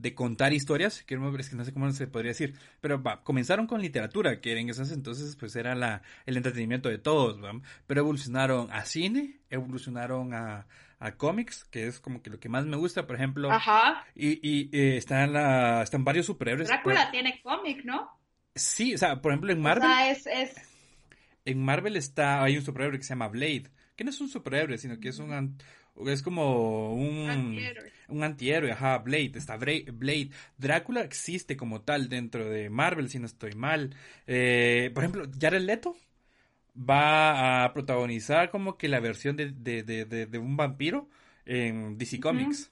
[0.00, 3.22] de contar historias, que no, es que no sé cómo se podría decir, pero va,
[3.22, 7.38] comenzaron con literatura, que en esos entonces pues era la, el entretenimiento de todos,
[7.86, 10.66] pero evolucionaron a cine, evolucionaron a,
[10.98, 14.06] a cómics, que es como que lo que más me gusta, por ejemplo, Ajá.
[14.14, 16.68] y, y eh, están, la, están varios superhéroes.
[16.68, 18.08] Drácula tiene cómic, ¿no?
[18.54, 19.90] Sí, o sea, por ejemplo en Marvel...
[20.08, 20.54] es, es...
[21.44, 24.78] En Marvel está, hay un superhéroe que se llama Blade, que no es un superhéroe,
[24.78, 25.58] sino que es un
[26.06, 27.92] es como un antihéroe.
[28.08, 30.30] un antihéroe, ajá, Blade, está Blade.
[30.58, 33.94] Drácula existe como tal dentro de Marvel, si no estoy mal.
[34.26, 35.96] Eh, por ejemplo, Jared Leto
[36.76, 41.08] va a protagonizar como que la versión de, de, de, un vampiro
[41.44, 42.70] en DC Comics.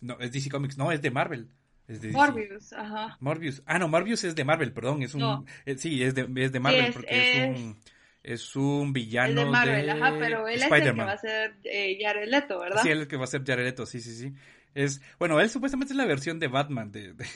[0.00, 1.50] No, es DC Comics, no, es de Marvel.
[1.86, 3.18] Es de Morbius, ajá.
[3.20, 3.62] Morbius.
[3.66, 5.46] Ah, no, Morbius es de Marvel, perdón, es un...
[5.66, 7.76] Eh, sí, es de, es de Marvel porque es un
[8.24, 11.98] es un villano de Marvel, ajá, pero él es el que va a ser eh,
[12.00, 12.82] Jared Leto, ¿verdad?
[12.82, 14.32] Sí, él es el que va a ser Jared Leto, sí, sí, sí.
[14.74, 17.26] Es, bueno, él supuestamente es la versión de Batman de, de,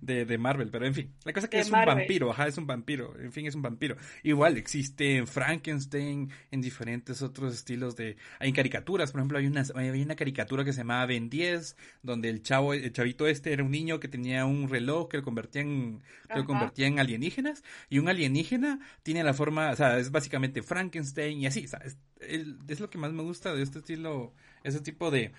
[0.00, 3.14] de, Marvel, pero en fin, la cosa que es un vampiro, ajá, es un vampiro,
[3.18, 3.96] en fin, es un vampiro.
[4.22, 8.16] Igual existe en Frankenstein, en diferentes otros estilos de...
[8.38, 12.28] Hay caricaturas, por ejemplo, hay una, hay una caricatura que se llamaba Ben 10, donde
[12.28, 15.62] el chavo, el chavito este era un niño que tenía un reloj que lo convertía
[15.62, 16.02] en,
[16.34, 21.40] lo convertía en alienígenas, y un alienígena tiene la forma, o sea, es básicamente Frankenstein
[21.40, 24.32] y así, o sea, es, es lo que más me gusta de este estilo
[24.64, 25.30] ese tipo de,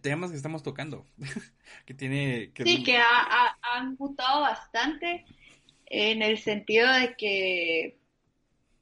[0.00, 1.04] temas que estamos tocando.
[1.84, 2.52] que tiene.
[2.54, 2.62] Que...
[2.64, 5.26] Sí, que han gustado bastante
[5.86, 7.98] en el sentido de que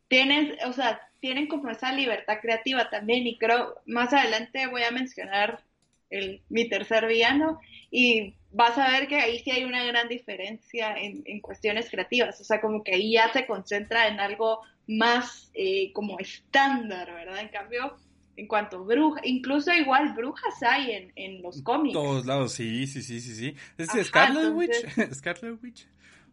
[0.08, 4.90] tienen, o sea, tienen como esa libertad creativa también y creo, más adelante voy a
[4.90, 5.64] mencionar
[6.10, 7.58] el, mi tercer villano
[7.90, 12.40] y vas a ver que ahí sí hay una gran diferencia en, en cuestiones creativas,
[12.40, 17.40] o sea, como que ahí ya se concentra en algo más eh, como estándar, ¿verdad?
[17.40, 17.96] En cambio,
[18.36, 21.94] en cuanto a brujas, incluso igual brujas hay en, en los cómics.
[21.94, 23.54] Todos lados, sí, sí, sí, sí, sí.
[23.78, 24.72] ¿Es Scarlet Witch?
[25.14, 25.86] ¿Scarlet Witch?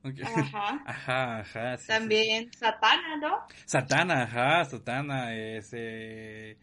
[0.23, 0.83] Ajá.
[0.85, 1.77] Ajá, ajá.
[1.77, 3.37] sí, sí, También Satana, ¿no?
[3.65, 6.57] Satana, ajá, Satana, ese...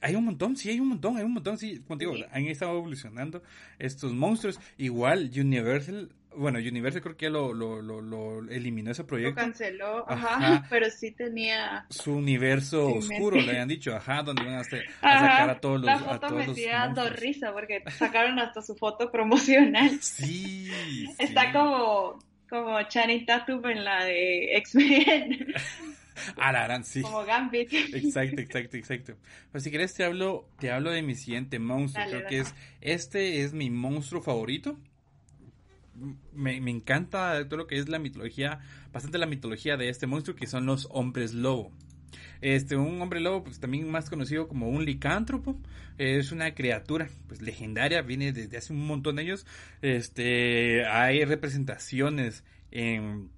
[0.00, 2.24] Hay un montón, sí, hay un montón, hay un montón, sí, digo, Sí.
[2.30, 3.42] han estado evolucionando
[3.80, 4.60] estos monstruos.
[4.78, 9.40] Igual, Universal, bueno, Universal creo que ya lo, lo, lo, lo eliminó ese Lo proyecto.
[9.40, 10.36] canceló, Ajá.
[10.36, 11.86] ajá, pero sí tenía...
[11.90, 15.60] Su universo Sí, oscuro, le habían dicho, ajá, donde iban a, hacer- a sacar a
[15.60, 19.10] todos los, la a foto todos me sigue dando risa porque sacaron hasta su foto
[19.10, 19.90] promocional.
[20.00, 20.70] Sí,
[21.18, 22.18] Está como,
[22.48, 25.54] como Channing Tatum en la de X-Men,
[26.36, 27.00] A la gran, sí.
[27.02, 27.72] como Gambit.
[27.72, 29.14] Exacto, exacto, exacto.
[29.52, 32.04] Pues si quieres te hablo, te hablo de mi siguiente monstruo.
[32.04, 32.36] Dale, Creo dale.
[32.36, 34.76] que es, este es mi monstruo favorito.
[36.32, 38.60] Me, encanta todo lo que es la mitología,
[38.92, 41.72] bastante la mitología de este monstruo que son los hombres lobo.
[42.40, 45.58] Este, un hombre lobo, pues también más conocido como un licántropo,
[45.98, 49.46] es una criatura, pues legendaria, viene desde hace un montón de años.
[49.82, 53.30] Este, hay representaciones en,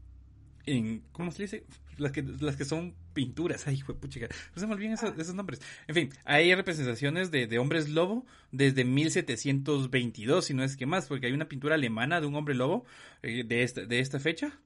[0.67, 1.65] en, ¿cómo se dice?
[1.97, 5.35] Las que, las que son pinturas, ay, fue puchica, no se me olvidan esos, esos
[5.35, 5.61] nombres.
[5.89, 11.07] En fin, hay representaciones de, de hombres lobo desde 1722, si no es que más,
[11.07, 12.85] porque hay una pintura alemana de un hombre lobo
[13.23, 14.59] eh, de, esta, de esta fecha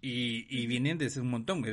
[0.00, 1.64] y, y vienen desde un montón.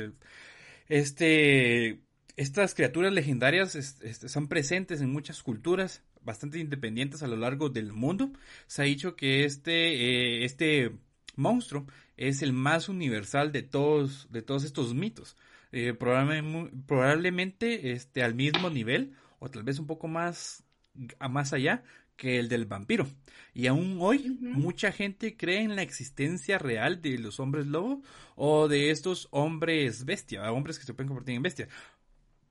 [0.88, 2.00] Este,
[2.36, 7.68] estas criaturas legendarias es- es- son presentes en muchas culturas bastante independientes a lo largo
[7.70, 8.32] del mundo.
[8.66, 10.92] Se ha dicho que este, eh, este
[11.36, 15.36] monstruo es el más universal de todos, de todos estos mitos.
[15.72, 20.64] Eh, probablemente, probablemente este, al mismo nivel, o tal vez un poco más,
[21.18, 21.82] a más allá,
[22.16, 23.06] que el del vampiro.
[23.54, 28.02] Y aún hoy, mucha gente cree en la existencia real de los hombres lobo
[28.34, 31.68] o de estos hombres bestia, hombres que se pueden convertir en bestia.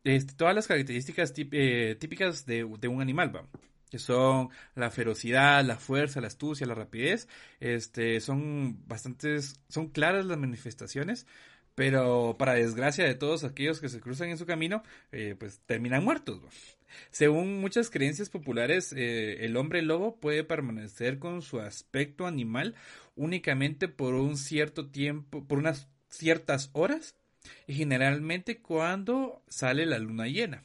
[0.04, 3.48] Este, todas las características tip- eh, típicas de, de un animal, ¿va?
[3.90, 7.28] que son la ferocidad, la fuerza, la astucia, la rapidez,
[7.60, 11.26] este, son bastantes, son claras las manifestaciones,
[11.78, 16.04] pero para desgracia de todos aquellos que se cruzan en su camino, eh, pues terminan
[16.04, 16.42] muertos.
[17.12, 22.74] Según muchas creencias populares, eh, el hombre lobo puede permanecer con su aspecto animal
[23.16, 27.16] únicamente por un cierto tiempo, por unas ciertas horas,
[27.68, 30.64] y generalmente cuando sale la luna llena.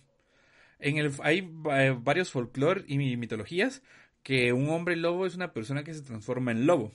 [0.79, 3.83] En el, hay eh, varios folclore y mi- mitologías
[4.23, 6.91] que un hombre lobo es una persona que se transforma en lobo,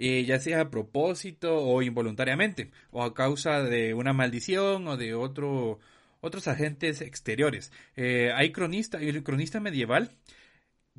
[0.00, 5.14] eh, ya sea a propósito o involuntariamente, o a causa de una maldición o de
[5.14, 5.78] otro,
[6.22, 7.70] otros agentes exteriores.
[7.96, 10.16] Eh, hay cronista, el cronista medieval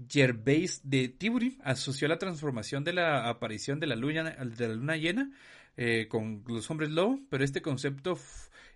[0.08, 4.97] Gervais de Tiburi asoció la transformación de la aparición de la luna, de la luna
[4.97, 5.32] llena
[5.78, 8.20] eh, con los hombres lobo, pero este concepto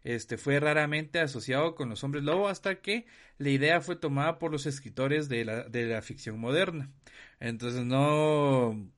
[0.03, 3.05] este, fue raramente asociado con los hombres lobo hasta que
[3.38, 6.91] la idea fue tomada por los escritores de la, de la ficción moderna.
[7.39, 8.89] Entonces no...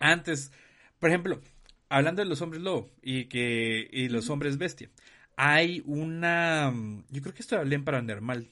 [0.00, 0.50] Antes,
[0.98, 1.40] por ejemplo,
[1.88, 4.90] hablando de los hombres lobo y que y los hombres bestia,
[5.36, 6.72] hay una...
[7.10, 8.50] Yo creo que esto hablé en Paranormal,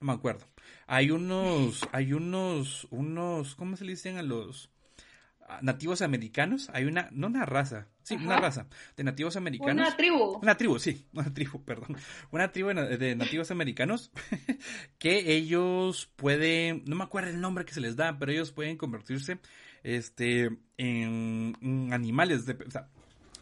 [0.00, 0.46] no me acuerdo.
[0.86, 4.70] Hay unos, hay unos, unos, ¿cómo se le dicen a los
[5.62, 6.70] nativos americanos?
[6.72, 9.86] Hay una, no una raza, sí, una raza de nativos americanos.
[9.86, 10.38] Una tribu.
[10.42, 11.96] Una tribu, sí, una tribu, perdón.
[12.30, 14.10] Una tribu de nativos americanos
[14.98, 18.76] que ellos pueden, no me acuerdo el nombre que se les da, pero ellos pueden
[18.76, 19.38] convertirse
[19.82, 22.88] este en, en animales, de, o sea,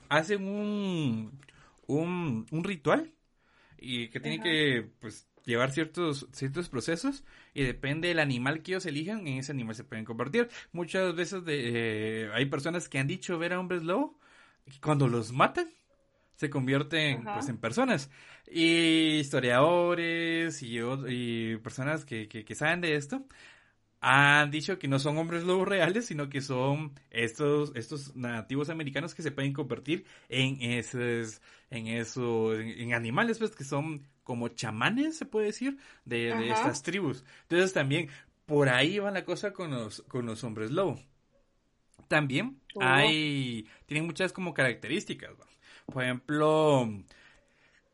[0.09, 1.39] hacen un,
[1.87, 3.13] un, un ritual
[3.79, 7.25] y que tiene que pues llevar ciertos ciertos procesos
[7.55, 11.45] y depende del animal que ellos elijan en ese animal se pueden convertir muchas veces
[11.45, 14.19] de, eh, hay personas que han dicho ver a hombres lobo
[14.67, 15.69] y cuando los matan
[16.39, 17.35] se convierten Ajá.
[17.35, 18.11] pues en personas.
[18.47, 23.25] Y historiadores y, personas que, que, que saben de esto
[24.01, 29.15] han dicho que no son hombres lobos reales, sino que son estos, estos nativos americanos
[29.15, 31.41] que se pueden convertir en esos,
[31.71, 36.83] en eso, en, animales, pues, que son como chamanes, se puede decir, de, de estas
[36.83, 37.25] tribus.
[37.43, 38.09] Entonces también,
[38.47, 41.01] por ahí va la cosa con los, con los hombres lobo.
[42.09, 42.83] También Oh.
[42.83, 45.33] hay, tienen muchas como características.
[45.87, 46.89] Por ejemplo,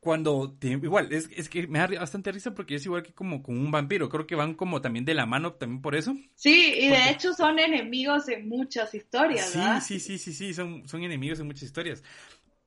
[0.05, 3.59] cuando igual es, es que me da bastante risa porque es igual que como con
[3.59, 6.15] un vampiro creo que van como también de la mano también por eso.
[6.37, 9.83] Sí, y Porque- de hecho son enemigos en muchas historias, sí ¿verdad?
[9.83, 12.05] sí sí sí sí son son enemigos en muchas historias.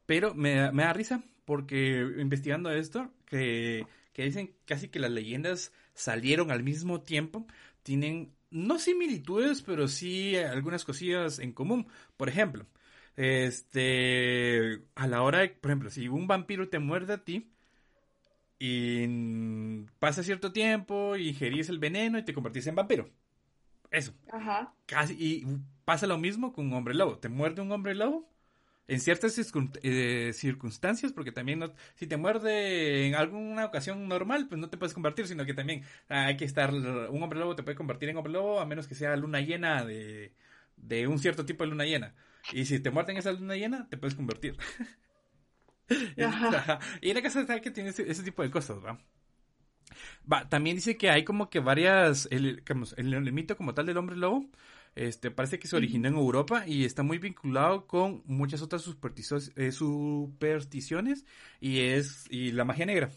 [0.05, 5.71] Pero me, me da risa porque investigando esto que que dicen casi que las leyendas
[5.93, 7.45] salieron al mismo tiempo
[7.83, 11.87] tienen no similitudes pero sí algunas cosillas en común.
[12.17, 12.65] Por ejemplo
[13.17, 17.51] este, a la hora de, por ejemplo, si un vampiro te muerde a ti
[18.59, 19.07] y
[19.99, 23.09] pasa cierto tiempo y ingerís el veneno y te convertís en vampiro.
[23.91, 24.73] Eso, Ajá.
[24.87, 25.47] casi, y
[25.85, 27.19] pasa lo mismo con un hombre lobo.
[27.19, 28.29] Te muerde un hombre lobo
[28.87, 29.39] en ciertas
[29.83, 34.77] eh, circunstancias, porque también no, si te muerde en alguna ocasión normal, pues no te
[34.77, 38.17] puedes convertir, sino que también hay que estar, un hombre lobo te puede convertir en
[38.17, 40.33] hombre lobo a menos que sea luna llena de,
[40.77, 42.15] de un cierto tipo de luna llena.
[42.53, 44.57] Y si te muerden esa luna llena, te puedes convertir.
[47.01, 48.99] Y en la casa está que tiene ese, tipo de cosas, ¿va?
[50.29, 52.61] Va, también dice que hay como que varias, el,
[52.97, 54.49] el, mito como tal del hombre lobo,
[54.95, 58.85] este, parece que se originó en Europa y está muy vinculado con muchas otras
[59.55, 61.25] eh, supersticiones
[61.61, 63.11] y es, y la magia negra.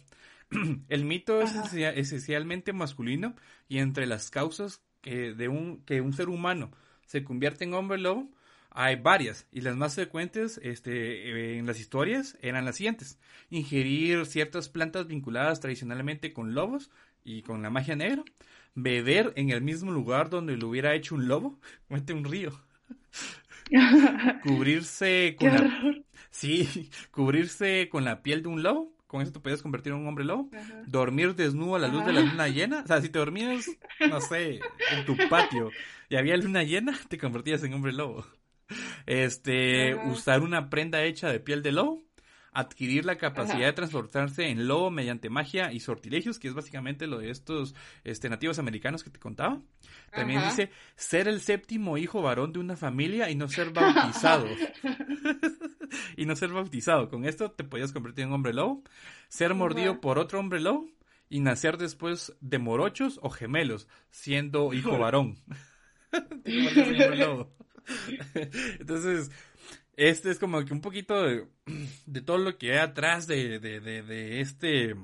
[0.88, 3.34] el mito es esencialmente masculino
[3.68, 6.70] y entre las causas que, de un, que un ser humano
[7.06, 8.30] se convierte en hombre lobo,
[8.70, 13.18] hay varias y las más frecuentes este, en las historias eran las siguientes.
[13.50, 16.90] Ingerir ciertas plantas vinculadas tradicionalmente con lobos
[17.24, 18.24] y con la magia negra.
[18.74, 21.58] Beber en el mismo lugar donde lo hubiera hecho un lobo.
[21.88, 22.52] Mete un río.
[24.42, 26.02] cubrirse con la...
[26.30, 28.94] Sí, cubrirse con la piel de un lobo.
[29.06, 30.48] Con eso te puedes convertir en un hombre lobo.
[30.86, 32.82] Dormir desnudo a la luz de la luna llena.
[32.84, 33.66] O sea, si te dormías,
[34.08, 34.60] no sé,
[34.92, 35.70] en tu patio
[36.10, 38.26] y había luna llena, te convertías en hombre lobo.
[39.06, 42.02] Este, usar una prenda hecha de piel de lobo,
[42.52, 47.18] adquirir la capacidad de transportarse en lobo mediante magia y sortilegios, que es básicamente lo
[47.18, 47.74] de estos
[48.04, 49.60] este, nativos americanos que te contaba.
[50.12, 54.46] También dice ser el séptimo hijo varón de una familia y no ser bautizado.
[56.16, 57.08] y no ser bautizado.
[57.08, 58.82] Con esto te podías convertir en hombre lobo.
[59.28, 60.88] Ser mordido por otro hombre lobo
[61.28, 65.38] y nacer después de morochos o gemelos, siendo hijo varón.
[68.80, 69.30] Entonces,
[69.96, 71.14] este es como que un poquito
[72.06, 74.96] de, todo lo que hay atrás de, de, de, este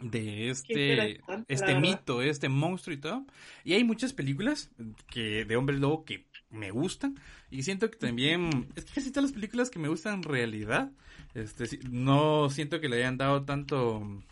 [0.00, 3.26] de este este mito, este monstruo y todo.
[3.64, 4.70] Y hay muchas películas
[5.10, 7.18] que de hombre lobo que me gustan.
[7.50, 10.90] Y siento que también es que casi todas las películas que me gustan en realidad
[11.34, 14.22] este no siento que le hayan dado tanto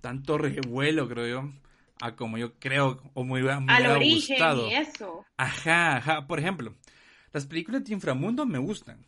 [0.00, 1.52] tanto revuelo, creo yo
[2.00, 3.58] a como yo creo o me, hubiera,
[3.98, 4.68] gustado.
[4.68, 5.24] eso.
[5.36, 6.26] Ajá, ajá.
[6.26, 6.74] Por ejemplo,
[7.32, 9.06] las películas de inframundo me gustan.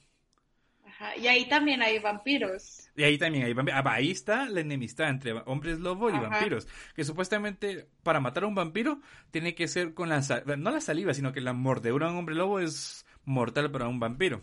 [0.85, 1.17] Ajá.
[1.17, 2.91] Y ahí también hay vampiros.
[2.97, 3.81] Y ahí también hay vampiros.
[3.85, 6.67] Ah, ahí está la enemistad entre hombres lobo y vampiros.
[6.95, 10.21] Que supuestamente para matar a un vampiro tiene que ser con la
[10.57, 14.01] no la saliva, sino que la mordedura de un hombre lobo es mortal para un
[14.01, 14.43] vampiro.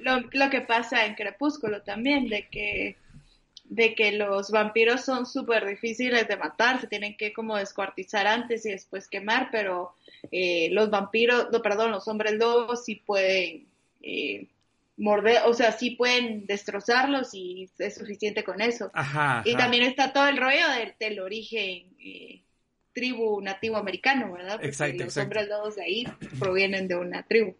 [0.00, 2.96] Lo, lo que pasa en Crepúsculo también, de que
[3.64, 8.64] de que los vampiros son súper difíciles de matar, se tienen que como descuartizar antes
[8.66, 9.94] y después quemar, pero
[10.30, 13.66] eh, los vampiros, no, perdón, los hombres lobos sí pueden
[14.02, 14.48] eh,
[14.96, 18.90] morder, o sea, sí pueden destrozarlos y es suficiente con eso.
[19.44, 20.66] Y también está todo el rollo
[20.98, 22.42] del, origen eh,
[22.92, 24.60] tribu nativo americano, ¿verdad?
[24.60, 26.04] Porque los hombres lobos de ahí
[26.38, 27.56] provienen de una tribu.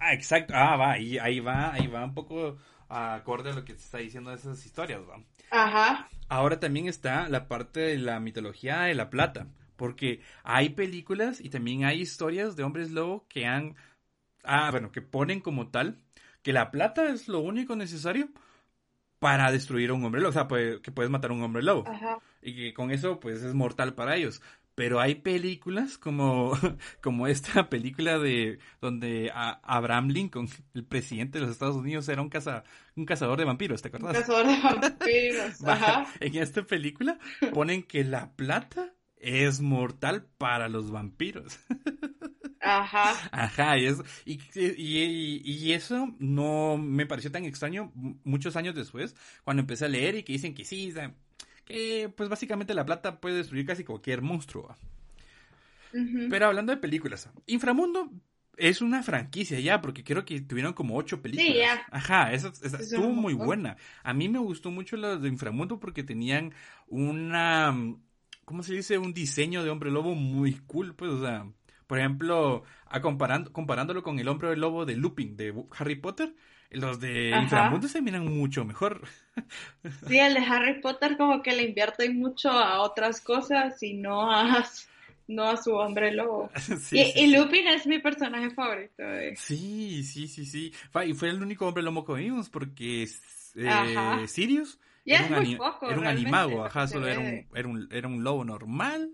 [0.00, 0.54] Ah, exacto.
[0.56, 2.56] Ah, va, y ahí va, ahí va un poco
[2.88, 5.20] acorde a lo que te está diciendo de esas historias, ¿va?
[5.50, 6.08] Ajá.
[6.28, 11.50] Ahora también está la parte de la mitología de la plata, porque hay películas y
[11.50, 13.76] también hay historias de hombres lobo que han,
[14.42, 15.98] ah, bueno, que ponen como tal
[16.42, 18.28] que la plata es lo único necesario
[19.18, 20.46] para destruir a un hombre lobo, o sea,
[20.82, 21.88] que puedes matar a un hombre lobo.
[21.88, 22.18] Ajá.
[22.42, 24.42] Y que con eso, pues, es mortal para ellos.
[24.74, 26.52] Pero hay películas como,
[27.02, 32.28] como esta película de donde Abraham Lincoln, el presidente de los Estados Unidos, era un,
[32.28, 32.64] caza,
[32.96, 34.16] un cazador de vampiros, ¿te acuerdas?
[34.16, 36.06] Un cazador de vampiros, ajá.
[36.20, 37.18] En esta película
[37.52, 41.58] ponen que la plata es mortal para los vampiros.
[42.60, 43.14] Ajá.
[43.30, 47.92] Ajá, y eso, y, y, y, eso no me pareció tan extraño
[48.24, 49.14] muchos años después,
[49.44, 50.90] cuando empecé a leer y que dicen que sí,
[51.64, 54.76] que pues básicamente la plata puede destruir casi cualquier monstruo.
[56.28, 58.10] Pero hablando de películas, Inframundo
[58.56, 61.52] es una franquicia ya, porque creo que tuvieron como ocho películas.
[61.52, 61.86] Sí, ya.
[61.90, 63.76] Ajá, esa, estuvo muy buena.
[64.02, 66.52] A mí me gustó mucho las de Inframundo porque tenían
[66.88, 67.74] una,
[68.44, 68.98] ¿cómo se dice?
[68.98, 71.46] Un diseño de hombre lobo muy cool, pues, o sea,
[71.86, 76.34] por ejemplo, a comparando, comparándolo con el hombre lobo de Looping de Harry Potter,
[76.74, 79.02] los de Inframundo se miran mucho mejor.
[80.06, 84.30] Sí, el de Harry Potter como que le invierte mucho a otras cosas y no
[84.30, 84.64] a,
[85.26, 86.50] no a su hombre lobo.
[86.92, 89.02] y, Lupin es mi personaje favorito.
[89.34, 90.72] Sí, sí, sí, sí.
[91.04, 93.08] Y fue el único hombre lobo que vimos porque
[93.56, 98.08] eh, Sirius era, un, poco, era un animago, ajá, solo era un, era un, era
[98.08, 99.10] un lobo normal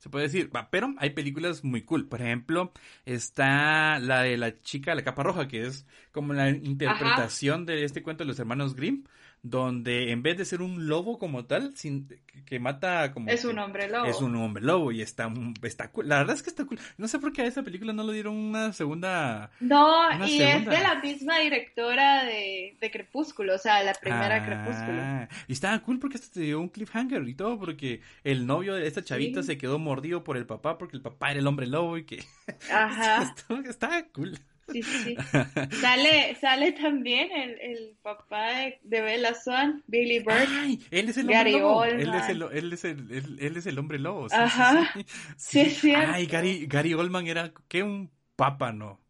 [0.00, 0.50] se puede decir.
[0.54, 2.08] Va, pero hay películas muy cool.
[2.08, 2.72] Por ejemplo,
[3.04, 7.84] está la de la chica de la capa roja, que es como la interpretación de
[7.84, 9.04] este cuento de los hermanos Grimm
[9.42, 12.08] donde en vez de ser un lobo como tal, sin,
[12.44, 13.30] que mata como...
[13.30, 14.04] Es un hombre lobo.
[14.04, 15.32] Es un hombre lobo y está,
[15.62, 16.08] está cool.
[16.08, 16.78] La verdad es que está cool.
[16.98, 19.50] No sé por qué a esa película no le dieron una segunda...
[19.60, 24.46] No, y es de la misma directora de, de Crepúsculo, o sea, la primera ah,
[24.46, 25.42] Crepúsculo.
[25.48, 28.86] Y estaba cool porque hasta te dio un cliffhanger y todo, porque el novio de
[28.86, 31.96] esta chavita se quedó mordido por el papá porque el papá era el hombre lobo
[31.96, 32.22] y que...
[32.70, 33.34] Ajá.
[33.68, 34.38] estaba cool.
[34.72, 35.16] Sí, sí.
[35.80, 40.46] Sale, sale también el, el papá de, de Bella Swan, Billy Bird.
[40.48, 41.84] Ay, él es el hombre lobo.
[41.84, 44.28] Él es el, él, es el, él, es el hombre lobo.
[44.28, 44.90] Sí, Ajá.
[45.36, 45.92] Sí, sí.
[45.94, 47.82] Ay, Gary, Gary Oldman era, ¿qué?
[47.82, 49.00] Un pápano.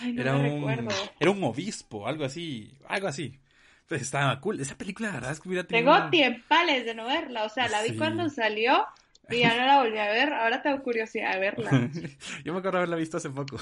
[0.00, 0.88] Ay, no era, un, recuerdo.
[1.18, 3.38] era un obispo, algo así, algo así.
[3.88, 4.60] Pues estaba cool.
[4.60, 5.84] Esa película, la verdad es que hubiera tenido...
[5.92, 7.96] Tengo una- tiempales de no verla, o sea, la vi Sí.
[7.96, 8.86] cuando salió
[9.30, 11.70] y ya no la volví a ver, ahora tengo curiosidad de verla.
[12.44, 13.58] Yo me acuerdo haberla visto hace poco.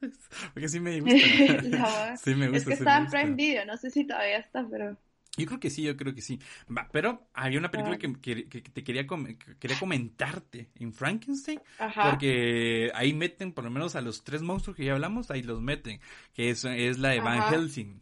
[0.54, 1.62] Porque sí me gusta.
[1.62, 2.58] La- sí me gusta.
[2.58, 3.06] es que sí estaba en.
[3.10, 4.96] Prime Video, no sé si todavía está, pero...
[5.38, 6.40] Yo creo que sí, yo creo que sí.
[6.74, 10.94] Va, pero había una película que, que- que te quería, com- que quería comentarte en
[10.94, 11.60] Frankenstein.
[11.78, 12.08] Ajá.
[12.10, 15.60] Porque ahí meten, por lo menos a los tres monstruos que ya hablamos, ahí los
[15.60, 16.00] meten.
[16.32, 17.50] Que es, es la de Van Ajá.
[17.50, 18.00] Helsing.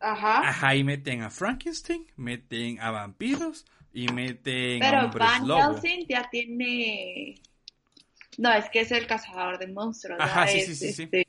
[0.00, 0.48] Ajá.
[0.48, 5.74] Ajá, ahí meten a Frankenstein, meten a vampiros y meten a Pero hombres Van lobo.
[5.74, 7.34] Helsing ya tiene...
[8.38, 10.18] No, es que es el cazador de monstruos.
[10.18, 10.24] ¿no?
[10.24, 11.02] Ajá, sí, Es, sí, sí, sí.
[11.02, 11.26] este,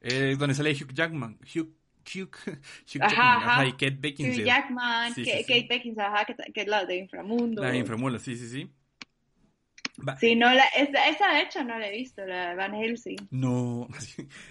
[0.00, 1.38] Eh, donde sale Hugh Jackman.
[1.42, 1.68] Hugh,
[2.14, 3.36] Hugh, Hugh Ajá, Jackman.
[3.38, 3.52] ajá.
[3.52, 4.44] Ajá, y Kate Hugh Beckinsale.
[4.44, 5.44] Jackman, Sí, que- sí, sí.
[5.44, 7.62] Kate Beckinsale, ajá, que, que es la de Inframundo.
[7.62, 8.70] La de Inframula, sí, sí, sí.
[10.06, 12.74] Va- Sí, no, la, esa, esa de hecho no la he visto, la de Van
[12.74, 13.16] Helsing.
[13.30, 13.88] No.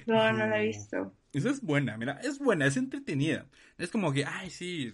[0.06, 1.14] No, no la he visto.
[1.34, 3.46] Esa es buena, mira, es buena, es entretenida.
[3.78, 4.94] Es como que, ay, sí.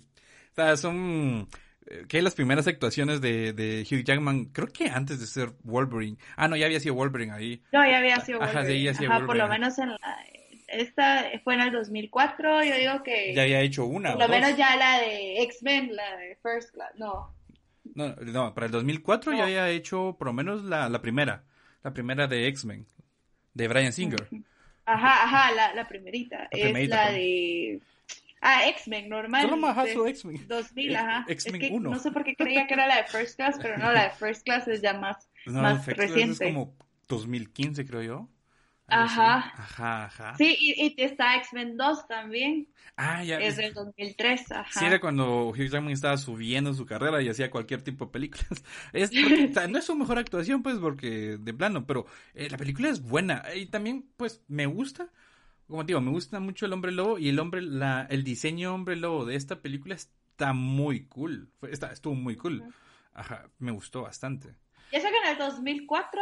[0.51, 1.47] O sea, son.
[1.87, 6.17] Eh, Que las primeras actuaciones de, de Hugh Jackman, creo que antes de ser Wolverine.
[6.35, 7.61] Ah, no, ya había sido Wolverine ahí.
[7.71, 8.83] No, ya había sido Ajá, sí, Wolverine.
[8.83, 9.49] ya Ajá, por lo Wolverine.
[9.59, 9.97] menos en la...
[10.67, 13.33] Esta fue en el 2004, yo digo que...
[13.35, 14.11] Ya había hecho una.
[14.13, 14.35] por lo dos.
[14.35, 17.35] menos ya la de X-Men, la de First Class, no.
[17.95, 21.43] No, no, para el 2004 ya había hecho por lo menos la, la primera.
[21.83, 22.87] La primera de X-Men.
[23.53, 24.27] De Brian Singer.
[24.85, 26.47] Ajá, ajá, la, la primerita.
[26.49, 27.19] es primerita, la perdón.
[27.19, 27.81] de...
[28.45, 29.49] Ah, X-Men, normal.
[29.49, 30.47] Solo de su X-Men.
[30.49, 31.25] 2000, ajá.
[31.29, 31.89] X-Men es que 1.
[31.89, 34.09] no sé por qué creía que era la de First Class, pero no, la de
[34.11, 36.45] First Class es ya más, No, más First Class reciente.
[36.47, 36.75] es como
[37.07, 38.29] 2015, creo yo.
[38.87, 39.53] Ajá.
[39.55, 40.35] Ajá, ajá.
[40.37, 42.67] Sí, y, y está X-Men 2 también,
[42.97, 43.39] Ah, ya.
[43.39, 44.79] es del 2003, ajá.
[44.79, 48.45] Sí, era cuando Hugh Jackman estaba subiendo su carrera y hacía cualquier tipo de películas.
[48.93, 52.49] Es porque, o sea, no es su mejor actuación, pues, porque de plano, pero eh,
[52.51, 53.41] la película es buena.
[53.55, 55.07] Y también, pues, me gusta.
[55.73, 58.95] Como digo, me gusta mucho el hombre lobo y el hombre, la, el diseño hombre
[58.95, 61.49] lobo de esta película está muy cool.
[61.59, 62.63] Fue- está, estuvo muy cool.
[63.11, 64.53] Ajá, me gustó bastante.
[64.91, 66.21] Y eso que en el 2004,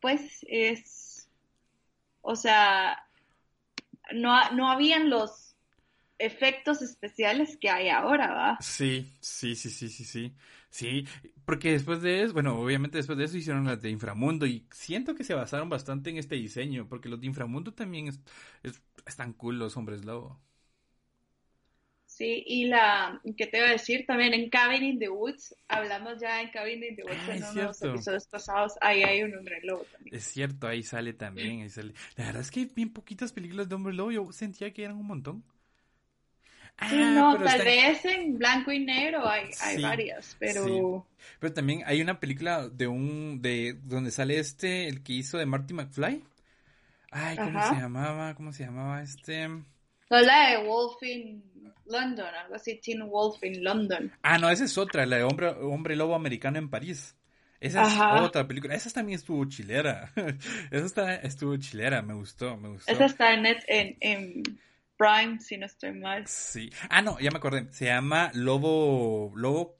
[0.00, 1.28] pues, es...
[2.22, 3.04] O sea,
[4.12, 5.45] no, no habían los
[6.18, 8.58] efectos especiales que hay ahora, ¿va?
[8.58, 10.34] Sí, sí, sí, sí, sí, sí.
[10.70, 11.06] Sí,
[11.44, 15.14] porque después de eso, bueno, obviamente después de eso hicieron las de Inframundo y siento
[15.14, 18.20] que se basaron bastante en este diseño, porque los de Inframundo también es,
[18.62, 20.40] es- están cool los hombres lobo.
[22.06, 24.06] Sí, y la, ¿qué te iba a decir?
[24.06, 27.38] También en Cabin in the Woods, hablamos ya en Cabin in the Woods Ah, en
[27.38, 27.82] es uno de los cierto.
[27.82, 30.16] episodios pasados, ahí hay un hombre lobo también.
[30.16, 31.94] Es cierto, ahí sale también, ahí sale.
[32.16, 34.96] La verdad es que hay bien poquitas películas de hombre lobo, yo sentía que eran
[34.96, 35.44] un montón.
[36.78, 39.50] Sí, Ah, no, pero tal vez en blanco y negro hay,
[39.80, 41.06] varias, pero...
[41.40, 45.46] Pero también hay una película de un, de, donde sale este, el que hizo de
[45.46, 46.22] Marty McFly.
[47.10, 47.74] Ay, ¿cómo Ajá.
[47.74, 48.34] se llamaba?
[48.34, 49.48] ¿Cómo se llamaba este?
[49.48, 49.64] No
[50.10, 51.42] la de Wolf in
[51.86, 54.12] London, algo así, Teen Wolf in London.
[54.22, 57.16] Ah, no, esa es otra, la de Hombre, Hombre Lobo Americano en París.
[57.58, 58.74] Esa es otra película.
[58.74, 60.12] Esa también estuvo chilera.
[60.70, 62.92] Esa está, estuvo chilera, me gustó, me gustó.
[62.92, 64.42] Esa está en, en, en
[64.96, 66.26] Prime, si no estoy mal.
[66.26, 66.70] Sí.
[66.88, 67.66] Ah, no, ya me acordé.
[67.72, 69.78] Se llama Lobo, Lobo,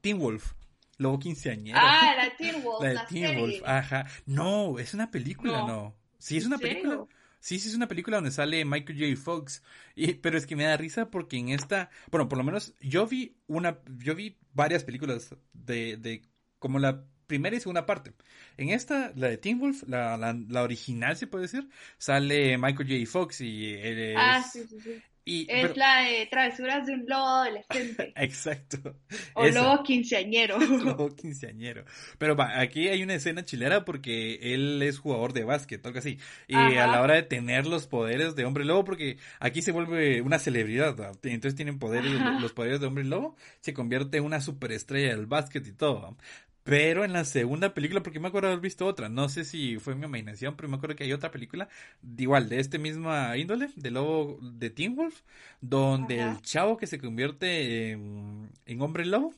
[0.00, 0.52] Teen Wolf.
[0.98, 1.78] Lobo quinceañero.
[1.80, 3.40] Ah, la Teen Wolf, la de la Teen serie.
[3.40, 4.06] Wolf, ajá.
[4.26, 5.66] No, es una película, no.
[5.66, 5.96] No.
[6.18, 7.04] Sí, es una ¿En película.
[7.40, 9.22] Sí, sí, es una película donde sale Michael J.
[9.22, 9.62] Fox.
[9.94, 13.06] Y, pero es que me da risa porque en esta, bueno, por lo menos yo
[13.06, 16.22] vi una, yo vi varias películas de, de
[16.58, 18.12] como la primera y segunda parte.
[18.56, 21.68] En esta, la de Teen Wolf, la, la, la original se puede decir,
[21.98, 23.10] sale Michael J.
[23.10, 24.16] Fox y él es...
[24.18, 25.02] Ah, sí, sí, sí.
[25.24, 28.12] y- Es pero- la de Travesuras de un lobo adolescente.
[28.16, 28.96] Exacto.
[29.34, 29.60] o Esa.
[29.62, 30.58] lobo quinceañero.
[30.84, 31.84] Lobo quinceañero.
[32.18, 36.18] Pero va, aquí hay una escena chilera porque él es jugador de básquet, algo así.
[36.46, 36.84] Y Ajá.
[36.84, 40.38] a la hora de tener los poderes de hombre lobo, porque aquí se vuelve una
[40.38, 41.12] celebridad, ¿va?
[41.22, 42.38] entonces tienen poderes, Ajá.
[42.40, 46.02] los poderes de hombre lobo, se convierte en una superestrella del básquet y todo.
[46.02, 46.16] ¿va?
[46.64, 49.94] Pero en la segunda película, porque me acuerdo haber visto otra, no sé si fue
[49.94, 51.68] mi imaginación, pero me acuerdo que hay otra película,
[52.16, 55.22] igual, de este misma índole, de lobo de Teen Wolf,
[55.60, 59.34] donde el chavo que se convierte en, en hombre lobo,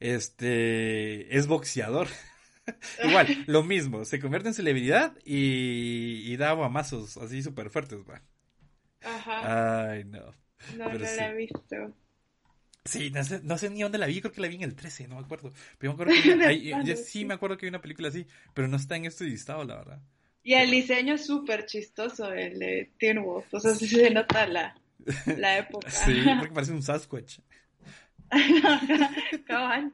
[0.00, 2.08] este, es boxeador.
[3.04, 8.20] igual, lo mismo, se convierte en celebridad y, y da guamazos así súper fuertes, va.
[9.02, 9.90] Ajá.
[9.90, 10.34] Ay, no.
[10.76, 11.94] No, no la he visto.
[12.88, 14.74] Sí, no sé, no sé, ni dónde la vi, creo que la vi en el
[14.74, 15.52] 13, no me acuerdo.
[15.78, 18.66] Pero me acuerdo que hay, yo sí me acuerdo que hay una película así, pero
[18.66, 20.00] no está en este listado, la verdad.
[20.42, 24.46] Y el diseño es súper chistoso, el de Teen Wolf, o sea, sí se nota
[24.46, 24.74] la,
[25.26, 25.90] la época.
[25.90, 27.40] Sí, porque parece un Sasquatch.
[29.46, 29.92] Cabal.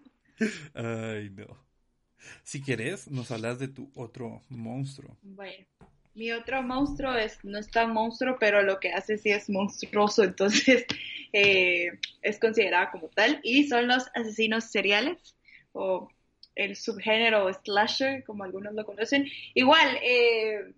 [0.74, 1.64] Ay, no.
[2.42, 5.16] Si quieres, nos hablas de tu otro monstruo.
[5.22, 5.66] Bueno,
[6.14, 10.22] mi otro monstruo es, no es tan monstruo, pero lo que hace sí es monstruoso,
[10.22, 10.86] entonces
[11.34, 11.90] eh,
[12.22, 13.40] es considerada como tal.
[13.42, 15.34] Y son los asesinos seriales,
[15.72, 16.08] o
[16.54, 19.26] el subgénero slasher, como algunos lo conocen.
[19.52, 20.72] Igual, eh,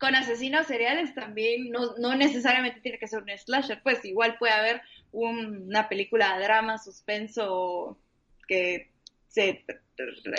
[0.00, 4.52] con asesinos seriales también no, no, necesariamente tiene que ser un slasher, pues igual puede
[4.52, 4.82] haber
[5.12, 7.98] una película de drama, suspenso,
[8.48, 8.90] que
[9.28, 9.64] se,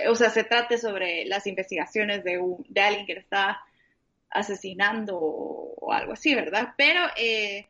[0.09, 3.61] o sea, se trate sobre las investigaciones de, un, de alguien que está
[4.29, 6.73] asesinando o, algo así, ¿verdad?
[6.75, 7.67] Pero eh,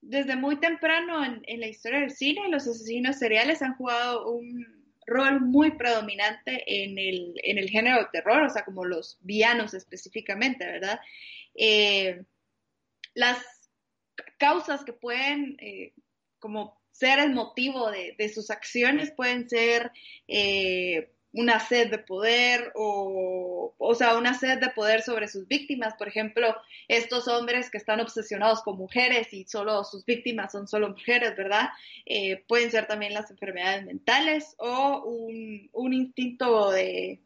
[0.00, 4.66] desde muy temprano en, la historia del cine, los asesinos seriales han jugado un
[5.06, 11.00] rol muy predominante en el, género de terror, o sea, como los villanos específicamente, ¿verdad?
[11.54, 12.24] Eh,
[13.14, 13.38] las
[14.38, 15.92] causas que pueden eh,
[16.38, 19.92] como ser el motivo de, de, sus acciones pueden ser
[20.28, 25.94] eh, una sed de poder o, o sea, una sed de poder sobre sus víctimas.
[25.94, 26.56] Por ejemplo,
[26.88, 31.68] estos hombres que están obsesionados con mujeres y solo sus víctimas son solo mujeres, ¿verdad?
[32.06, 37.20] Eh, pueden ser también las enfermedades mentales o un, un instinto de,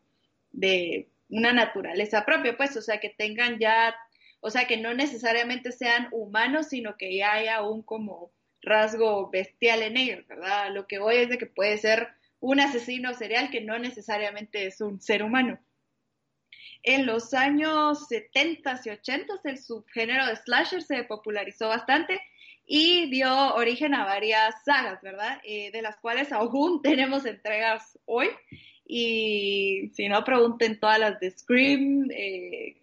[0.51, 3.95] de una naturaleza propia, pues, o sea, que tengan ya,
[4.41, 9.83] o sea, que no necesariamente sean humanos, sino que ya haya un como rasgo bestial
[9.83, 10.71] en ellos, ¿verdad?
[10.73, 12.09] Lo que voy es de que puede ser
[12.41, 15.59] un asesino serial que no necesariamente es un ser humano.
[16.83, 22.21] En los años 70 y 80 el subgénero de slasher se popularizó bastante
[22.67, 25.41] y dio origen a varias sagas, ¿verdad?
[25.45, 28.29] Eh, de las cuales aún tenemos entregas hoy.
[28.87, 32.81] Y si no, pregunten todas las de Scream, eh,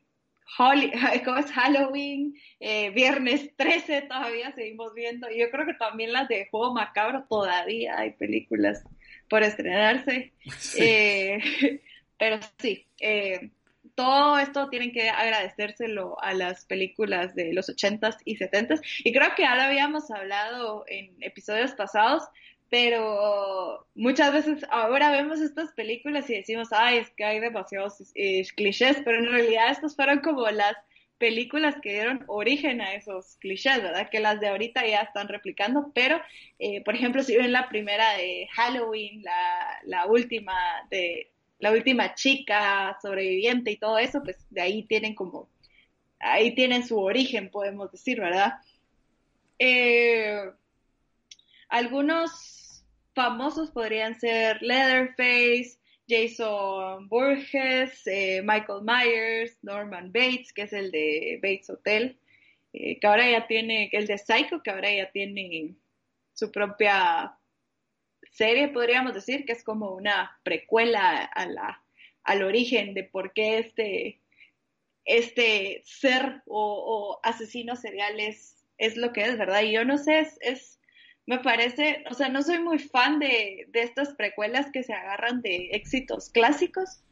[1.25, 2.35] ¿cómo es Halloween?
[2.59, 5.29] Eh, viernes 13 todavía seguimos viendo.
[5.29, 8.83] Y yo creo que también las de Juego Macabro todavía hay películas
[9.29, 10.33] por estrenarse.
[10.79, 11.39] Eh,
[12.17, 13.51] pero sí, eh,
[13.95, 18.79] todo esto tienen que agradecérselo a las películas de los 80s y 70s.
[19.03, 22.23] Y creo que ya lo habíamos hablado en episodios pasados,
[22.69, 28.45] pero muchas veces ahora vemos estas películas y decimos, ay, es que hay demasiados eh,
[28.55, 30.75] clichés, pero en realidad estas fueron como las
[31.17, 34.09] películas que dieron origen a esos clichés, ¿verdad?
[34.09, 36.21] Que las de ahorita ya están replicando, pero,
[36.59, 40.53] eh, por ejemplo, si ven la primera de Halloween, la, la última
[40.89, 45.49] de la última chica sobreviviente y todo eso, pues de ahí tienen como,
[46.19, 48.53] ahí tienen su origen, podemos decir, ¿verdad?
[49.59, 50.51] Eh,
[51.69, 52.83] algunos
[53.15, 61.39] famosos podrían ser Leatherface, Jason Borges, eh, Michael Myers, Norman Bates, que es el de
[61.41, 62.19] Bates Hotel,
[62.73, 65.75] eh, que ahora ya tiene, el de Psycho, que ahora ya tiene
[66.33, 67.37] su propia
[68.31, 71.29] serie, podríamos decir, que es como una precuela
[72.23, 74.21] al origen de por qué este,
[75.05, 79.61] este ser o, o asesino serial es, es, lo que es, ¿verdad?
[79.63, 80.76] Y yo no sé, es, es
[81.27, 85.41] me parece, o sea, no soy muy fan de, de estas precuelas que se agarran
[85.41, 87.03] de éxitos clásicos,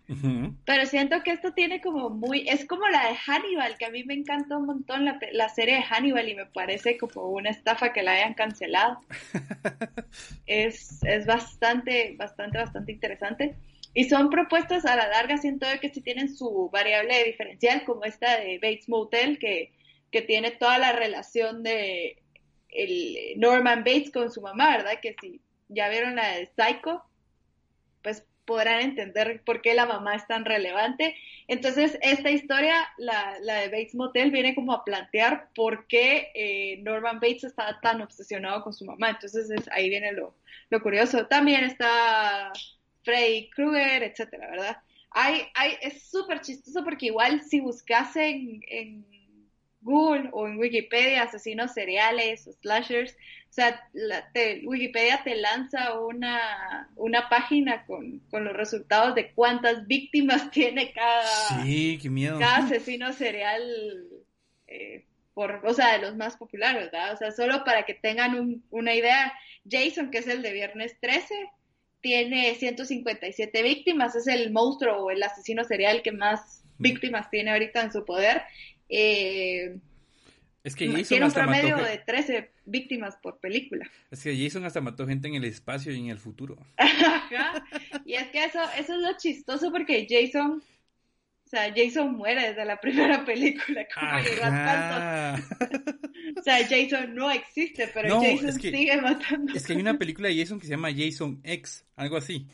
[0.66, 4.04] pero siento que esto tiene como muy, es como la de Hannibal, que a mí
[4.04, 7.92] me encanta un montón la, la serie de Hannibal y me parece como una estafa
[7.92, 9.02] que la hayan cancelado.
[10.46, 13.56] es, es bastante, bastante, bastante interesante.
[13.94, 18.40] Y son propuestas a la larga, siento que sí tienen su variable diferencial, como esta
[18.40, 19.74] de Bates Motel, que,
[20.12, 22.22] que tiene toda la relación de
[22.76, 25.00] el Norman Bates con su mamá, ¿verdad?
[25.02, 27.04] Que si ya vieron la de Psycho,
[28.04, 31.16] pues podrán entender por qué la mamá es tan relevante.
[31.48, 36.78] Entonces, esta historia, la, la de Bates Motel, viene como a plantear por qué eh,
[36.84, 39.10] Norman Bates está tan obsesionado con su mamá.
[39.10, 40.36] Entonces, ahí viene lo,
[40.70, 41.26] lo, curioso.
[41.28, 42.52] También está
[43.04, 44.78] Freddy Krueger, etcétera, ¿verdad?
[45.12, 48.62] Hay, hay, es súper chistoso porque igual si buscas en
[49.86, 53.88] Google o en Wikipedia, asesinos seriales o slashers, o sea,
[54.66, 61.64] Wikipedia te lanza una, una página con, los resultados de cuántas víctimas tiene cada,
[62.40, 63.64] cada asesino serial,
[64.68, 65.06] eh,
[65.36, 67.14] por, o sea, de los más populares, ¿verdad?
[67.14, 69.32] O sea, solo para que tengan una idea,
[69.70, 71.34] Jason, que es el de viernes 13,
[72.02, 77.82] tiene 157 víctimas, es el monstruo o el asesino serial que más víctimas tiene ahorita
[77.82, 78.42] en su poder.
[78.90, 79.78] Eh,
[80.66, 83.88] es que tiene un promedio de 13 víctimas por película.
[84.10, 86.58] Es que Jason hasta mató gente en el espacio y en el futuro.
[88.06, 90.64] Y es que eso, eso es lo chistoso porque Jason,
[91.46, 93.86] o sea, Jason muere desde la primera película.
[93.94, 96.40] ¿Cómo llegó a tanto?
[96.40, 99.54] o sea, Jason no existe, pero Jason sigue matando.
[99.54, 102.48] Es que hay una película de Jason que se llama Jason X, algo así,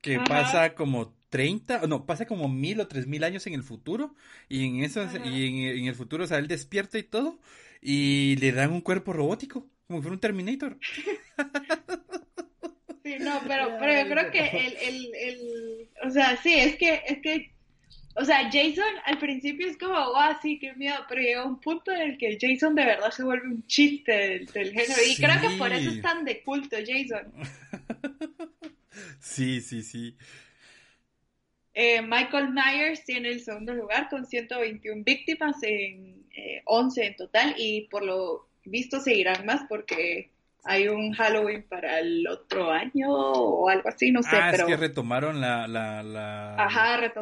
[0.00, 4.14] que pasa como 30, no, pasa como mil o tres mil años en el futuro
[4.48, 7.38] y en eso y en, el futuro, o sea, él despierta y todo
[7.80, 10.78] y le dan un cuerpo robótico, como si fuera un Terminator.
[13.04, 17.00] Sí, no, pero, pero yo creo que el, el, el, o sea, sí, es que,
[17.06, 17.54] es que,
[18.16, 21.90] o sea, Jason al principio es como, wow, sí, qué miedo, pero llega un punto
[21.90, 25.56] en el que Jason de verdad se vuelve un chiste del, género y creo que
[25.56, 27.32] por eso es tan de culto Jason.
[29.20, 30.16] sí, sí, sí.
[31.74, 36.26] Eh, Michael Myers tiene el segundo lugar con 121 víctimas en
[36.64, 40.30] 11 eh, en total y por lo visto seguirán más porque
[40.64, 44.30] hay un Halloween para el otro año o algo así, no sé.
[44.32, 46.56] Ah, es que retomaron la, la, la,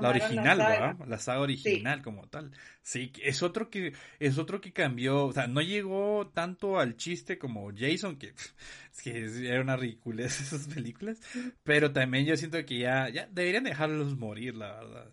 [0.01, 2.51] la original, la saga, la saga original como tal.
[2.83, 7.39] Sí, es otro que es otro que cambió, o sea, no llegó tanto al chiste
[7.39, 11.21] como Jason, que es que era una ridiculez esas películas,
[11.63, 15.13] pero también yo siento que ya, ya deberían dejarlos morir, la verdad.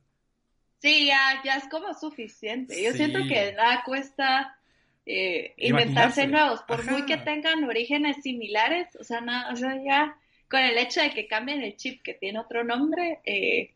[0.79, 2.81] Sí, ya, ya es como suficiente.
[2.83, 4.57] Yo siento que nada cuesta
[5.05, 10.15] eh, inventarse nuevos, por muy que tengan orígenes similares, o sea, o sea, ya
[10.49, 13.71] con el hecho de que cambien el chip que tiene otro nombre, eh,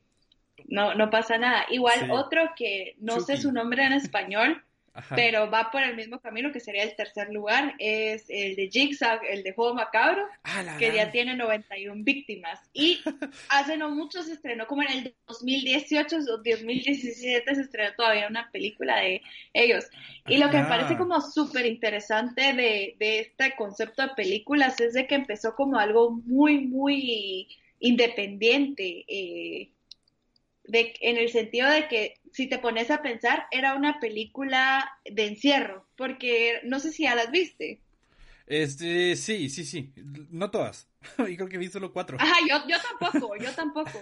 [0.67, 1.65] no, no pasa nada.
[1.69, 4.63] Igual otro que no sé su nombre en español,
[5.15, 9.19] pero va por el mismo camino que sería el tercer lugar, es el de Jigsaw,
[9.29, 12.59] el de Juego Macabro, ah, que ya tiene 91 víctimas.
[12.73, 12.99] Y
[13.49, 18.49] hace no mucho se estrenó, como en el 2018 o 2017 se estrenó todavía una
[18.51, 19.21] película de
[19.53, 19.85] ellos.
[20.27, 24.93] Y lo que me parece como súper interesante de, de este concepto de películas es
[24.93, 27.47] de que empezó como algo muy, muy
[27.79, 29.05] independiente.
[29.07, 29.71] Eh,
[30.67, 35.25] de, en el sentido de que si te pones a pensar, era una película de
[35.25, 37.81] encierro, porque no sé si ya las viste.
[38.45, 39.91] Este, sí, sí, sí,
[40.29, 40.87] no todas.
[41.27, 42.15] y creo que vi solo cuatro.
[42.19, 43.99] Ajá, yo, yo tampoco, yo tampoco.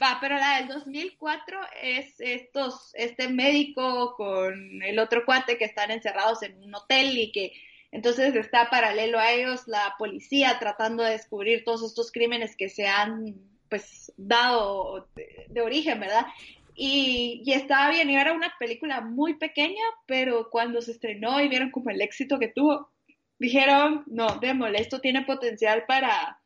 [0.00, 5.90] Va, pero la del 2004 es estos, este médico con el otro cuate que están
[5.90, 7.54] encerrados en un hotel y que
[7.90, 12.86] entonces está paralelo a ellos la policía tratando de descubrir todos estos crímenes que se
[12.86, 13.34] han
[13.74, 16.26] pues dado de, origen, ¿verdad?
[16.74, 21.48] Y, y, estaba bien, y era una película muy pequeña, pero cuando se estrenó y
[21.48, 22.90] vieron como el éxito que tuvo,
[23.38, 26.40] dijeron, no, démosle, esto tiene potencial para,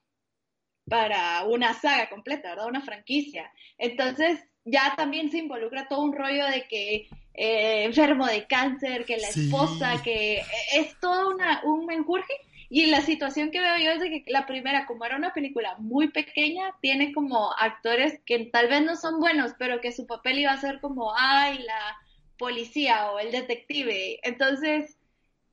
[0.88, 2.66] para una saga completa, ¿verdad?
[2.66, 3.50] Una franquicia.
[3.78, 9.16] Entonces ya también se involucra todo un rollo de que eh, enfermo de cáncer, que
[9.16, 10.42] la esposa, que
[10.74, 12.32] es todo una, un menjurje
[12.70, 15.76] y la situación que veo yo es de que la primera, como era una película
[15.78, 20.40] muy pequeña, tiene como actores que tal vez no son buenos, pero que su papel
[20.40, 21.96] iba a ser como, ay, la
[22.36, 24.20] policía o el detective.
[24.22, 24.98] Entonces,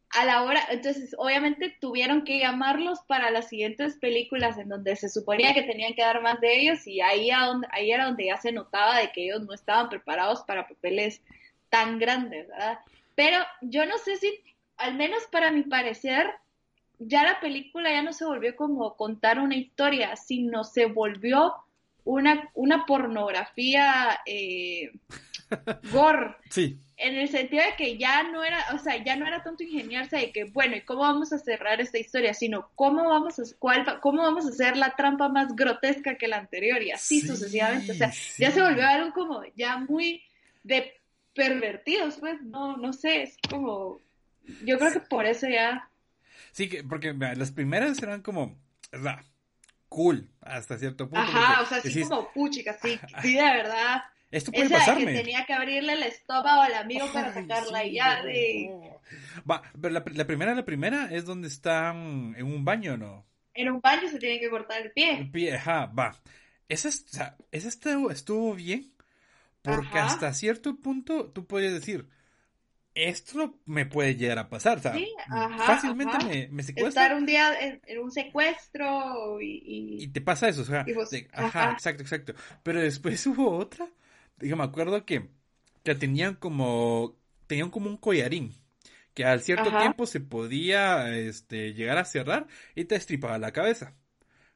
[0.10, 5.10] a la hora, entonces obviamente tuvieron que llamarlos para las siguientes películas en donde se
[5.10, 8.52] suponía que tenían que dar más de ellos y ahí, ahí era donde ya se
[8.52, 11.22] notaba de que ellos no estaban preparados para papeles
[11.70, 12.80] tan grandes, ¿verdad?
[13.16, 14.34] Pero yo no sé si,
[14.78, 16.34] al menos para mi parecer,
[17.00, 21.54] ya la película ya no se volvió como contar una historia, sino se volvió
[22.04, 24.92] una, una pornografía eh,
[25.92, 26.36] gore.
[26.50, 26.80] Sí.
[26.98, 30.16] En el sentido de que ya no era, o sea, ya no era tanto ingeniarse
[30.16, 32.34] de que, bueno, ¿y cómo vamos a cerrar esta historia?
[32.34, 36.38] Sino cómo vamos a, cuál, cómo vamos a hacer la trampa más grotesca que la
[36.38, 37.92] anterior y así sucesivamente.
[37.92, 40.24] O sea, ya se volvió algo como ya muy
[40.64, 40.94] de
[41.34, 44.00] pervertidos, pues, no, no sé, es como,
[44.64, 45.90] yo creo que por eso ya
[46.56, 48.58] Sí, que, porque las primeras eran como,
[48.90, 49.20] ¿verdad?
[49.90, 51.20] Cool, hasta cierto punto.
[51.20, 54.04] Ajá, o sea, así como puchica, sí, sí, de verdad.
[54.32, 55.08] Esto puede Esa pasarme.
[55.08, 58.72] que tenía que abrirle el estómago al amigo para sacarla y ya de...
[59.50, 63.26] Va, pero la, la, primera, la primera es donde están en un baño, ¿no?
[63.54, 65.20] En un baño se tiene que cortar el pie.
[65.20, 66.16] El pie, ajá, va.
[66.70, 68.94] Esa, esa estuvo, estuvo bien,
[69.62, 72.08] porque hasta cierto punto tú puedes decir,
[72.96, 76.20] esto me puede llegar a pasar, o Sí, ajá, fácilmente ajá.
[76.20, 79.64] me, me secuestran Estar un día en, en un secuestro y...
[79.98, 81.72] y te pasa eso, o sea, Y vos- de- ajá, ajá.
[81.72, 82.34] exacto, exacto.
[82.64, 83.88] Pero después hubo otra,
[84.38, 85.30] digo, me acuerdo que,
[85.84, 87.16] que tenían como,
[87.48, 88.54] tenían como un collarín,
[89.14, 93.96] que al cierto tiempo se podía, este, llegar a cerrar y te estripaba la cabeza.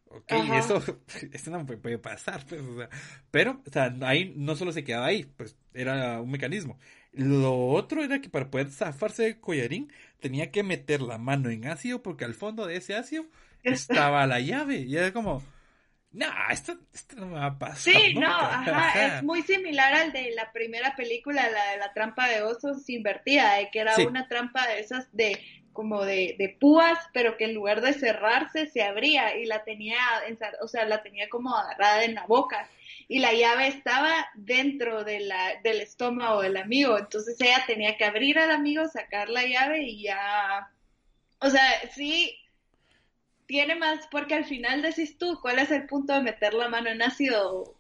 [0.10, 0.82] Ok, eso,
[1.34, 2.90] eso no puede pasar, pues, o sea,
[3.32, 6.80] pero, o sea, ahí no solo se quedaba ahí, pues, era un mecanismo.
[7.12, 11.66] Lo otro era que para poder zafarse del collarín tenía que meter la mano en
[11.68, 13.26] ácido porque al fondo de ese ácido
[13.68, 15.44] estaba la llave y era como,
[16.12, 17.82] no, esto, esto no me va a pasar.
[17.84, 18.50] Sí, no, nunca".
[18.52, 22.90] ajá, es muy similar al de la primera película, la de la trampa de osos
[22.90, 24.04] invertida, de que era Sí.
[24.04, 25.40] una trampa de esas de
[25.72, 29.98] como de, de púas, pero que en lugar de cerrarse se abría y la tenía,
[30.62, 32.68] o sea, la tenía como agarrada en la boca
[33.12, 38.06] y la llave estaba dentro de la, del estómago del amigo, entonces ella tenía que
[38.06, 40.72] abrir al amigo, sacar la llave y ya,
[41.40, 42.38] o sea, sí,
[43.48, 46.92] tiene más, porque al final decís tú, ¿cuál es el punto de meter la mano
[46.92, 47.76] en ácido?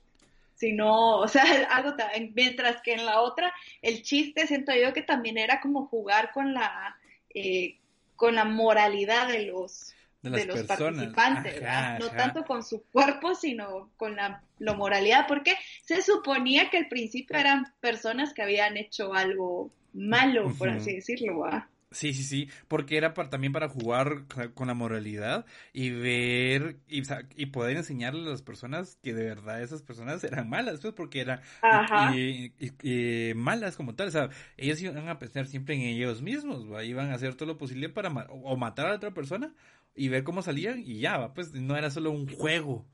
[0.55, 1.95] Si no, o sea, algo
[2.34, 3.53] mientras que en la otra,
[3.84, 6.97] el chiste siento yo que también era como jugar con la,
[7.36, 7.77] eh,
[8.15, 11.13] con la moralidad de los, De de, las los personas.
[11.13, 11.99] participantes.
[11.99, 16.88] No tanto con su cuerpo, sino con la, la moralidad, porque se suponía que al
[16.88, 21.63] principio eran personas que habían hecho algo malo, por así decirlo, ¿verdad?
[21.91, 27.01] Sí, sí, sí, porque era para- también para jugar con la moralidad y ver y,
[27.47, 31.41] poder enseñarle a las personas que de verdad esas personas eran malas, pues porque eran
[32.07, 32.53] y,
[32.84, 36.84] y- malas como tal, o sea, ellos iban a pensar siempre en ellos mismos, ¿va?
[36.84, 39.53] iban a hacer todo lo posible para ma- o matar a otra persona
[39.95, 42.85] y ver cómo salían y ya, pues no era solo un juego,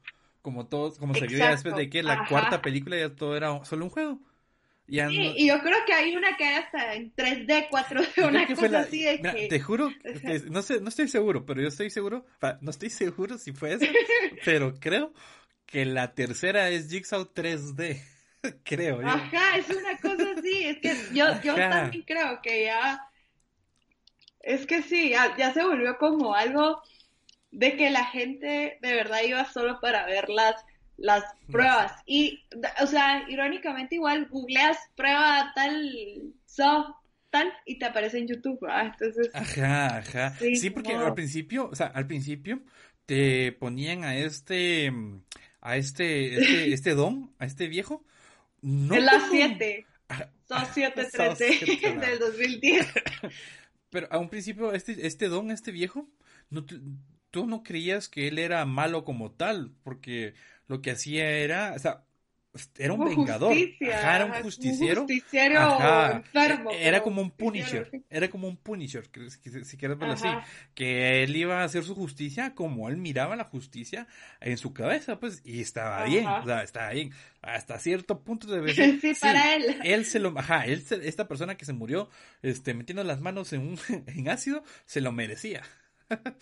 [0.42, 2.28] como todos, como se vio ya después Exacto, de que la ajá.
[2.30, 4.20] cuarta película ya todo era solo un juego.
[4.88, 8.28] Sí, no- y yo creo que hay una que hay hasta en 3D, 4D, Yo
[8.28, 9.48] una cosa la- así de mira, que...
[9.48, 9.92] te juro,
[10.26, 12.26] que- no sé, no estoy seguro, pero yo estoy seguro,
[12.62, 13.86] no estoy seguro si fue eso,
[14.46, 15.14] pero creo
[15.66, 18.02] que la tercera es Jigsaw 3D,
[18.64, 19.08] creo yo.
[19.10, 23.02] Ajá, es una cosa así, es que yo, yo también creo que ya...
[24.46, 26.82] Es que sí, ya, ya se volvió como algo
[27.52, 30.56] de que la gente de verdad iba solo para ver las,
[30.98, 31.94] las pruebas.
[32.06, 32.44] Y,
[32.82, 36.96] o sea, irónicamente igual googleas prueba tal, so,
[37.32, 38.94] tal, y te aparece en YouTube, ¿verdad?
[38.94, 39.32] Entonces...
[39.34, 40.36] Ajá, ajá.
[40.38, 42.62] Sí, Sí, porque al principio, o sea, al principio
[43.08, 44.94] te ponían a este,
[45.62, 48.06] a este, este, este don, a este viejo,
[48.62, 52.88] no es las como- 7, Ajá, son Son 713 siete, del 2010.
[53.96, 56.10] Pero a un principio, este, este don, este viejo,
[56.50, 56.66] no
[57.32, 60.34] tú no creías que él era malo como tal, porque
[60.68, 61.74] lo que hacía era,
[62.78, 63.50] era un Como vengador.
[63.54, 65.02] justicia, Ajá, era un justiciero.
[65.02, 66.72] Un justiciero Ajá, enfermo.
[66.72, 67.32] Era pero como un.
[67.32, 69.06] Punisher, era como un Punisher,
[69.66, 70.28] si, quieres verlo así,
[70.74, 74.08] que él iba a hacer su justicia como él miraba la justicia
[74.42, 78.60] en su cabeza, pues, y estaba bien, o sea, estaba bien, hasta cierto punto de
[78.62, 78.76] vez.
[79.02, 79.78] Sí, para él.
[79.84, 82.10] Él se lo, ajá, él se- esta persona que se murió,
[82.42, 85.62] este, metiendo las manos en un, en ácido, se lo merecía.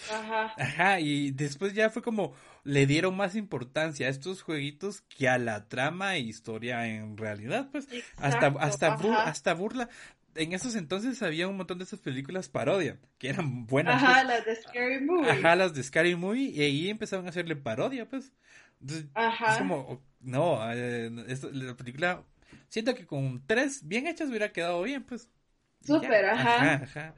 [0.07, 0.55] Ajá.
[0.55, 2.33] Ajá, y después ya fue como
[2.63, 7.69] le dieron más importancia a estos jueguitos que a la trama e historia en realidad,
[7.71, 7.87] pues
[8.17, 9.89] hasta Exacto, hasta bur- hasta burla.
[10.35, 13.97] En esos entonces había un montón de esas películas parodia que eran buenas.
[13.97, 14.25] Ajá, pues.
[14.25, 15.29] las de Scary Movie.
[15.31, 18.31] Ajá, las de Scary Movie y ahí empezaron a hacerle parodia, pues.
[18.81, 19.53] Entonces, Ajá.
[19.53, 21.09] es como no, eh,
[21.53, 22.23] la película
[22.69, 25.29] siento que con tres bien hechas hubiera quedado bien, pues.
[25.81, 26.57] Súper, ajá.
[26.59, 27.15] Ajá, ajá.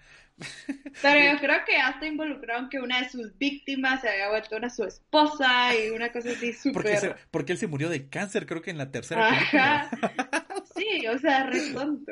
[1.02, 4.70] Pero yo creo que hasta involucraron que una de sus víctimas se había vuelto una
[4.70, 7.16] su esposa y una cosa así Porque, súper.
[7.32, 9.90] porque él se murió de cáncer, creo que en la tercera película.
[9.92, 10.46] Ajá.
[10.76, 12.12] Sí, o sea, re tonto.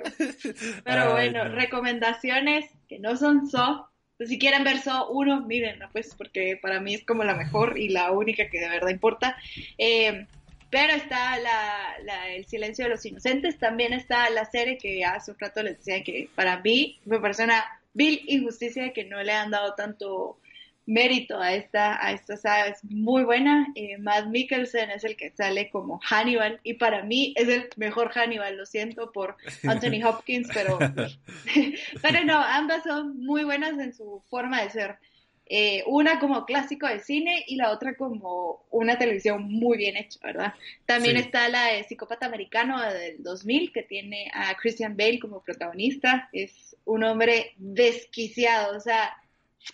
[0.85, 1.55] Pero Ay, bueno, no.
[1.55, 3.89] recomendaciones que no son So.
[4.15, 7.77] Pues si quieren ver So 1, mírenla, pues, porque para mí es como la mejor
[7.77, 9.35] y la única que de verdad importa.
[9.77, 10.27] Eh,
[10.69, 15.31] pero está la, la- El Silencio de los Inocentes, también está la serie que hace
[15.31, 17.63] un rato les decía que para mí me parece una
[17.93, 20.39] vil injusticia que no le han dado tanto
[20.85, 23.67] mérito a esta, a esta saga, es muy buena.
[23.75, 28.11] Eh, Matt Mikkelsen es el que sale como Hannibal y para mí es el mejor
[28.11, 29.37] Hannibal, lo siento por
[29.67, 30.77] Anthony Hopkins, pero,
[32.01, 34.97] pero no, ambas son muy buenas en su forma de ser.
[35.45, 40.19] Eh, una como clásico de cine y la otra como una televisión muy bien hecha,
[40.23, 40.53] ¿verdad?
[40.85, 41.17] También Sí.
[41.17, 46.29] está la de Psicópata Americano del 2000 que tiene a Christian Bale como protagonista.
[46.31, 49.17] Es un hombre desquiciado, o sea,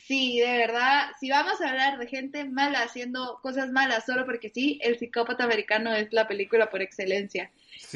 [0.08, 4.50] Sí, de verdad, si vamos a hablar de gente mala haciendo cosas malas solo porque
[4.52, 7.52] sí, El psicópata americano es la película por excelencia.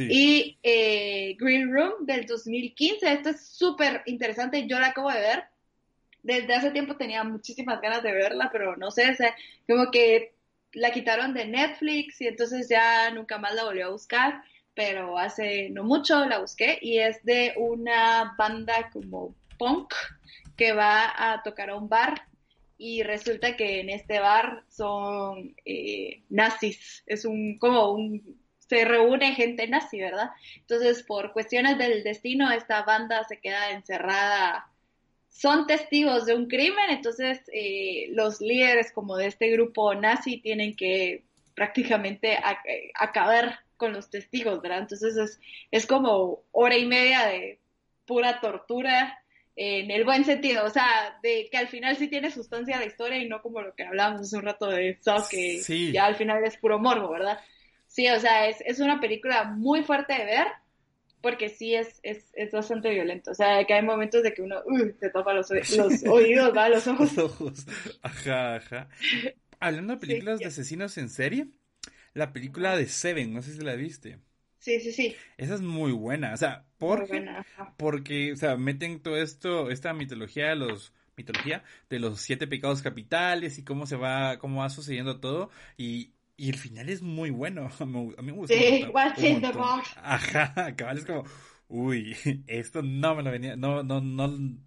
[0.09, 5.43] Y eh, Green Room del 2015, esto es súper interesante, yo la acabo de ver.
[6.23, 9.15] Desde hace tiempo tenía muchísimas ganas de verla, pero no sé,
[9.67, 10.33] como que
[10.71, 14.41] la quitaron de Netflix y entonces ya nunca más la volví a buscar,
[14.73, 19.93] pero hace no mucho la busqué y es de una banda como punk
[20.57, 22.27] que va a tocar a un bar
[22.77, 29.35] y resulta que en este bar son eh, nazis, es un como un se reúne
[29.35, 30.31] gente nazi, ¿verdad?
[30.55, 34.67] Entonces, por cuestiones del destino, esta banda se queda encerrada.
[35.33, 40.75] Son testigos de un crimen, entonces eh, los líderes como de este grupo nazi tienen
[40.75, 42.37] que prácticamente
[42.95, 44.79] acabar con los testigos, ¿verdad?
[44.79, 45.39] Entonces es,
[45.71, 47.59] es como hora y media de
[48.05, 49.19] pura tortura
[49.55, 53.17] en el buen sentido, o sea, de que al final sí tiene sustancia de historia
[53.17, 56.43] y no como lo que hablábamos hace un rato de Saw, que ya al final
[56.43, 57.39] es puro morbo, ¿verdad?
[57.87, 60.47] Sí, o sea, es, es una película muy fuerte de ver,
[61.23, 63.31] porque sí es, es, es bastante violento.
[63.31, 66.67] O sea, que hay momentos de que uno uh, se tapa los, los oídos, ¿va?
[66.67, 67.15] Los ojos.
[67.15, 67.65] Los ojos.
[68.01, 68.89] Ajá, ajá.
[69.61, 71.47] Hablando de películas de asesinos en serie,
[72.13, 74.19] la película de Seven, no sé si la viste.
[74.59, 75.15] Sí, sí, sí.
[75.37, 77.25] Esa es muy buena, o sea, porque,
[77.77, 82.81] porque, o sea, meten todo esto, esta mitología de los mitología de los siete pecados
[82.81, 87.29] capitales y cómo se va, cómo va sucediendo todo y y el final es muy
[87.29, 87.69] bueno.
[87.79, 88.55] A mí me gusta.
[88.55, 89.89] Sí, what's in the box.
[89.97, 91.23] Ajá, cabal, es como,
[91.67, 92.15] uy,
[92.47, 94.57] esto no me lo venía, no, no, no,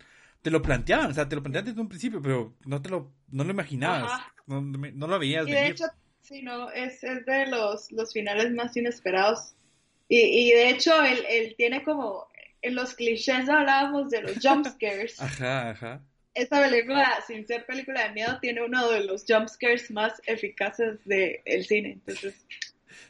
[0.43, 3.13] te lo planteaban, o sea, te lo planteaban desde un principio, pero no te lo,
[3.31, 5.47] no lo imaginabas, no, no, lo veías.
[5.49, 5.85] Y de hecho,
[6.23, 9.55] sí, no, es, es de los, los finales más inesperados.
[10.09, 12.29] Y, y de hecho, él, él tiene como,
[12.63, 15.21] en los clichés hablábamos de los jump scares.
[15.21, 16.03] ajá, ajá
[16.37, 21.65] esta película, sin ser película de miedo, tiene uno de los jumpscares más eficaces del
[21.65, 21.93] cine.
[21.93, 22.47] Entonces.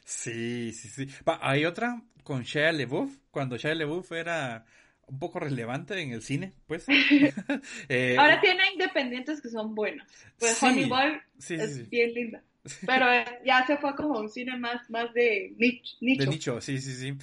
[0.05, 1.09] Sí, sí, sí.
[1.41, 4.65] hay otra con Shia LeBouf, cuando Shia LeBouf era
[5.07, 6.87] un poco relevante en el cine, pues.
[7.89, 10.07] Eh, Ahora tiene independientes que son buenos.
[10.39, 12.43] Pues Honey Boy es bien linda.
[12.87, 13.07] Pero
[13.45, 15.97] ya se fue como un cine más, más de nicho.
[16.01, 17.17] De nicho, sí, sí, sí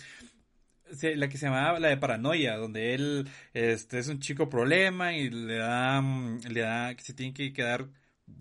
[1.15, 5.30] la que se llamaba la de paranoia, donde él este, es un chico problema y
[5.30, 7.90] le da, mm, le da que se tiene que quedar,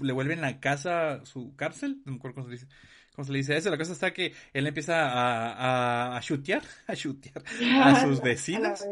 [0.01, 2.67] le vuelven la casa su cárcel, no me acuerdo cómo se dice.
[3.15, 3.69] ¿Cómo se le dice eso?
[3.69, 7.45] La cosa está que él empieza a, a, a chutear, a chutear
[7.83, 8.83] a sus vecinos.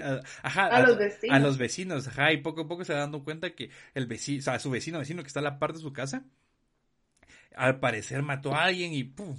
[0.00, 1.36] A, ajá, a, los vecinos.
[1.36, 4.38] A los vecinos, ajá, y poco a poco se va dando cuenta que el vecino,
[4.38, 6.24] o sea, su vecino, vecino que está a la parte de su casa,
[7.54, 9.36] al parecer mató a alguien y ¡pum!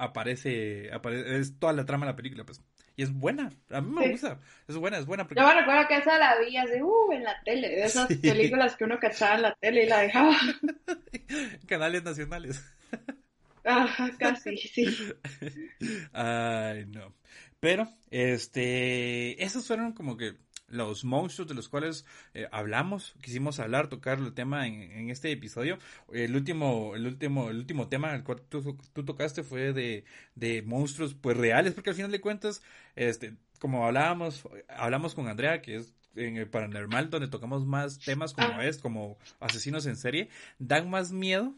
[0.00, 2.62] Aparece, aparece, es toda la trama de la película, pues.
[2.96, 5.26] Y es buena, a mí me gusta, es buena, es buena.
[5.34, 8.76] Yo me recuerdo que esa la vi así, uh, en la tele, de esas películas
[8.76, 10.36] que uno cachaba en la tele y la dejaba.
[11.66, 12.62] Canales nacionales.
[13.64, 14.84] Ajá, casi, sí.
[16.12, 17.14] Ay, no.
[17.60, 20.34] Pero, este, esos fueron como que
[20.70, 25.78] los monstruos de los cuales eh, hablamos, quisimos hablar, tocar el tema en, este episodio.
[26.12, 31.14] El último, el último, el último tema el cual tú, tocaste fue de, de, monstruos
[31.14, 32.62] pues reales, porque al final de cuentas,
[32.96, 38.32] este, como hablábamos, hablamos con Andrea, que es en el paranormal, donde tocamos más temas
[38.32, 38.64] como ah.
[38.64, 40.28] es, como asesinos en serie,
[40.58, 41.54] dan más miedo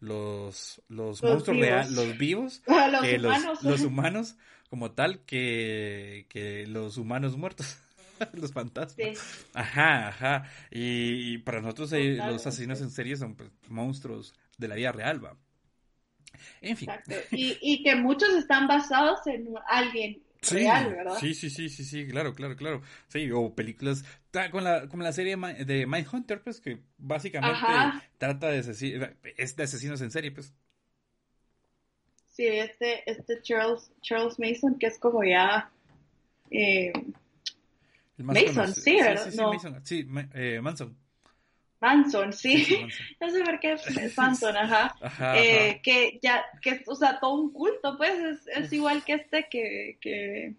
[0.00, 3.62] los, los, monstruos reales, los vivos, los que humanos.
[3.62, 4.36] Los, los humanos
[4.68, 7.78] como tal que, que los humanos muertos.
[8.32, 9.46] los fantasmas.
[9.54, 10.50] Ajá, ajá.
[10.70, 15.24] Y, para nosotros eh, los asesinos en serie son pues, monstruos de la vida real,
[15.24, 15.36] va.
[16.60, 16.90] En fin.
[17.30, 21.16] Y, y que muchos están basados en alguien real, ¿verdad?
[21.18, 22.82] Sí, sí, sí, sí, sí, claro, claro, claro.
[23.08, 24.04] Sí, o películas,
[24.50, 27.58] con la, como la serie de Mindhunter, pues, que básicamente
[28.18, 28.58] trata de,
[29.36, 30.54] es de asesinos en serie, pues.
[32.30, 35.70] Sí, este, este Charles, Charles Mason, que es como ya...
[36.50, 36.92] Eh,
[38.18, 39.30] Mason, sí, ¿verdad?
[39.30, 40.96] Sí, Mason, sí, eh, Manson.
[41.80, 42.86] Manson, sí.
[43.20, 44.94] no sé por qué es Manson, ajá.
[45.36, 49.46] eh, Que ya, que o sea, todo un culto, pues, es, es igual que este
[49.48, 50.54] que, que,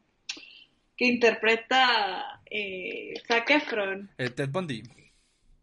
[0.95, 4.10] que interpreta eh, Zac Efron.
[4.18, 4.84] El Ted Bundy.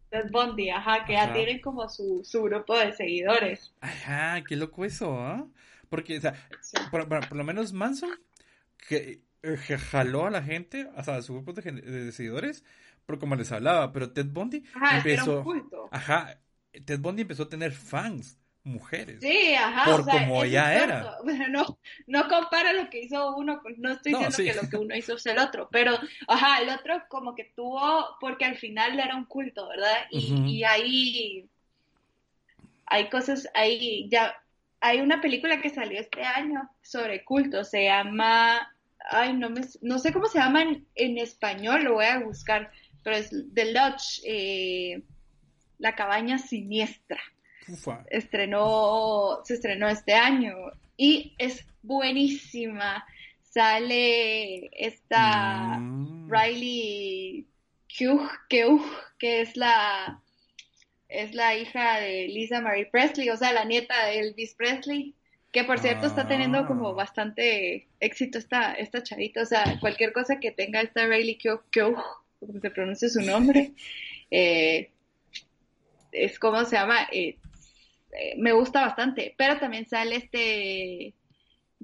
[0.09, 3.73] Ted Bundy, ajá, que ya tienen como su, su grupo de seguidores.
[3.81, 5.47] Ajá, qué loco eso, ¿ah?
[5.89, 6.33] Porque, o sea,
[6.91, 8.11] por, por, lo menos Manson,
[8.87, 9.21] que eh,
[9.55, 12.63] jaló a la gente, hasta a su grupo de, seguidores,
[13.05, 14.63] por como les hablaba, pero Ted Bundy
[14.93, 15.45] empezó,
[15.91, 16.39] ajá,
[16.85, 19.21] Ted Bundy empezó a tener fans mujeres.
[19.21, 19.85] Sí, ajá.
[19.89, 21.17] Por o sea, como ya era.
[21.23, 24.43] Bueno, no, no compara lo que hizo uno, no estoy No, diciendo sí.
[24.43, 25.97] que lo que uno hizo es el otro, pero,
[26.27, 29.95] ajá, el otro como que tuvo, porque al final era un culto, ¿verdad?
[30.11, 31.49] Y, y ahí
[32.85, 34.35] hay cosas, ahí ya,
[34.79, 38.73] hay una película que salió este año sobre culto, se llama,
[39.09, 42.71] ay, no me, no sé cómo se llama en, en español, lo voy a buscar,
[43.03, 45.01] pero es The Lodge, eh,
[45.79, 47.19] La cabaña siniestra
[47.67, 48.03] Ufa.
[48.09, 50.55] estrenó, se estrenó este año
[50.97, 53.05] y es buenísima.
[53.43, 56.29] Sale esta Mm.
[56.31, 57.47] Riley
[57.87, 58.85] Keough, Keough,
[59.17, 60.21] que es la
[61.09, 65.15] es la hija de Lisa Marie Presley, o sea, la nieta de Elvis Presley,
[65.51, 66.67] que por cierto está teniendo Ah.
[66.67, 71.63] como bastante éxito esta, esta chavita, o sea, cualquier cosa que tenga esta Riley Keough,
[72.39, 73.73] como se pronuncia su nombre,
[74.31, 74.91] eh,
[76.11, 77.37] es como se llama, eh,
[78.11, 81.13] eh, me gusta bastante, pero también sale este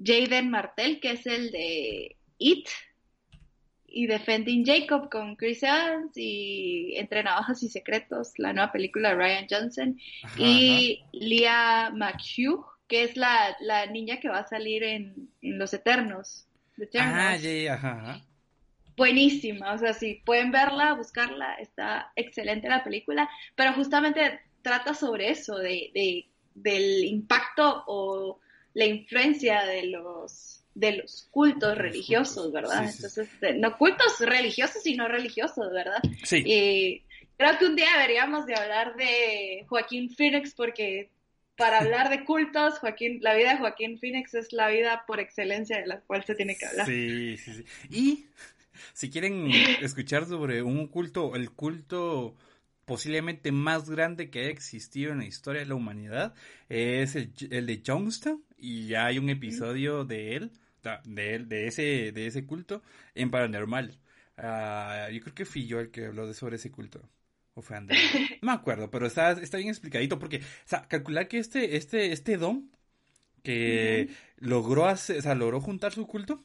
[0.02, 2.68] Jaden Martell, que es el de It,
[3.86, 9.14] y Defending Jacob con Chris Evans, y Entre Navajas y Secretos, la nueva película de
[9.14, 14.82] Ryan Johnson, Ajá, y Leah McHugh, que es la, la niña que va a salir
[14.82, 16.46] en, en Los Eternos.
[16.98, 18.20] Ah, ya, ajá.
[18.96, 25.30] Buenísima, o sea, si pueden verla, buscarla, está excelente la película, pero justamente trata sobre
[25.30, 28.38] eso, de, de- del impacto o
[28.74, 32.86] la influencia de los de los cultos los religiosos, cultos, ¿verdad?
[32.86, 32.96] sí, sí, sí.
[33.20, 35.98] Entonces, de- no cultos religiosos y no religiosos, ¿verdad?
[36.24, 36.42] Sí.
[36.44, 37.02] Y
[37.36, 41.10] creo que un día deberíamos de hablar de Joaquín Phoenix porque
[41.56, 45.78] para hablar de cultos, Joaquín, la vida de Joaquín Phoenix es la vida por excelencia
[45.78, 46.86] de la cual se tiene que hablar.
[46.86, 47.64] Sí, sí, sí.
[47.90, 48.26] Y
[48.92, 49.50] si quieren
[49.80, 52.34] escuchar sobre un culto, el culto
[52.84, 56.34] posiblemente más grande que haya existido en la historia de la humanidad,
[56.68, 60.52] es el, el de Youngstown, y ya hay un episodio de él,
[61.04, 62.82] de él, de ese, de ese culto,
[63.14, 63.98] en Paranormal.
[64.36, 67.08] Ah, yo creo que fui yo el que habló de sobre ese culto.
[67.54, 68.10] O fue Andrés.
[68.42, 72.12] No me acuerdo, pero está, está bien explicadito, porque, o sea, calcular que este, este,
[72.12, 72.70] este don
[73.42, 74.08] que
[74.38, 76.44] logró hacer, o sea, logró juntar su culto,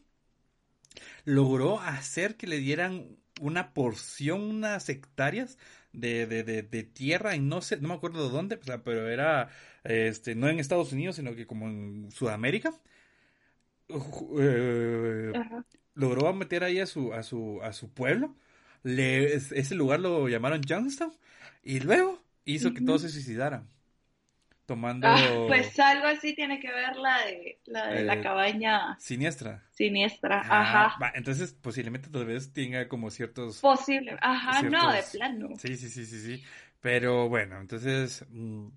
[1.25, 5.57] logró hacer que le dieran una porción, unas hectáreas
[5.93, 8.83] de, de, de, de tierra y no sé, no me acuerdo de dónde, o sea,
[8.83, 9.49] pero era
[9.83, 12.73] este, no en Estados Unidos, sino que como en Sudamérica.
[14.39, 15.33] Eh,
[15.95, 18.35] logró meter ahí a su, a su, a su pueblo.
[18.83, 21.13] Le, es- ese lugar lo llamaron Youngstown.
[21.63, 23.67] Y luego hizo que todos se suicidaran.
[24.65, 28.97] Tomando Ah, pues algo así tiene que ver la de la, de la Eh, cabaña
[28.97, 29.63] siniestra.
[29.71, 30.45] siniestra.
[30.49, 30.97] Ah, Ajá.
[31.01, 33.61] va, entonces posiblemente tal vez tenga como ciertos...
[33.61, 34.17] Posible.
[34.21, 35.49] Ajá, no, de plano.
[35.57, 36.43] Sí, sí, sí, sí, sí.
[36.81, 38.67] Pero bueno, entonces, mm,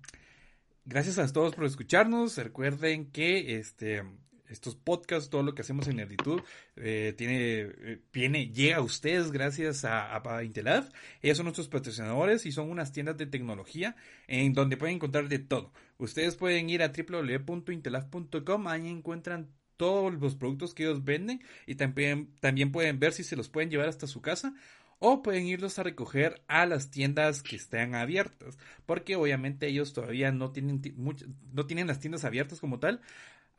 [0.85, 2.37] gracias a todos por escucharnos.
[2.37, 4.03] Recuerden que este,
[4.49, 6.41] estos podcasts, todo lo que hacemos en Nerditud,
[6.75, 10.89] eh, tiene, eh, viene, llega a ustedes gracias a, a, a Intelab.
[11.33, 13.95] Son nuestros patrocinadores y son unas tiendas de tecnología
[14.27, 15.71] en donde pueden encontrar de todo.
[15.97, 22.33] Ustedes pueden ir a www.intelab.com, ahí encuentran todos los productos que ellos venden y también,
[22.39, 24.53] también pueden ver si se los pueden llevar hasta su casa
[24.99, 30.31] o pueden irlos a recoger a las tiendas que estén abiertas, porque obviamente ellos todavía
[30.31, 30.81] no tienen
[31.51, 33.01] no tienen las tiendas abiertas como tal,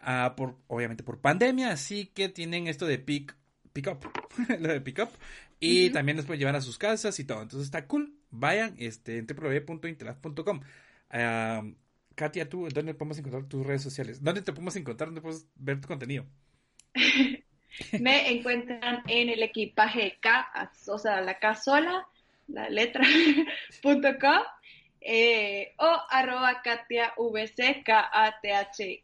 [0.04, 3.36] ah, por obviamente por pandemia, así que tienen esto de pick
[3.72, 3.98] pick up,
[4.60, 5.10] lo de pick up
[5.60, 8.14] y también les pueden llevar a sus casas y todo, entonces está cool.
[8.30, 10.60] Vayan este en www.intelab.com.
[11.10, 11.62] Ah,
[12.14, 14.22] Katia, tú, ¿dónde podemos encontrar tus redes sociales?
[14.22, 15.08] ¿Dónde te podemos encontrar?
[15.08, 16.26] ¿Dónde puedes ver tu contenido?
[18.00, 22.06] Me encuentran en el equipaje K, o sea, la K sola,
[22.46, 23.02] la letra,
[23.82, 24.42] punto com,
[25.04, 29.00] eh, o arroba Katia VC, K-A-T-H-I-A-V-C.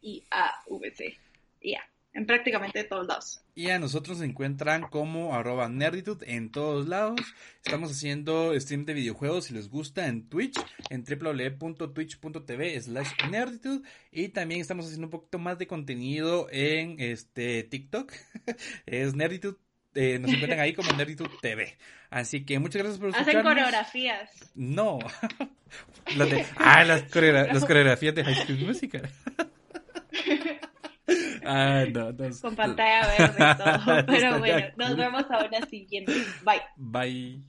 [1.63, 3.41] Ya, en prácticamente todos lados.
[3.53, 7.19] Y a nosotros se encuentran como arroba nerditude en todos lados.
[7.63, 10.57] Estamos haciendo stream de videojuegos si les gusta en Twitch,
[10.89, 13.87] en www.twitch.tv slash nerditude.
[14.11, 18.11] Y también estamos haciendo un poquito más de contenido en este TikTok.
[18.87, 19.57] es nerditude.
[19.95, 21.77] Eh, nos encuentran ahí como Nerditude TV.
[22.09, 23.53] Así que muchas gracias por Hacen escucharnos.
[23.53, 24.29] coreografías.
[24.55, 24.99] No.
[26.17, 29.09] Las de- ah, las, coreogra- las coreografías de High School Musical.
[31.45, 32.29] ah, no, no.
[32.41, 34.05] Con pantalla verde y todo.
[34.07, 36.13] Pero bueno, nos vemos a una siguiente.
[36.43, 36.61] Bye.
[36.75, 37.41] Bye.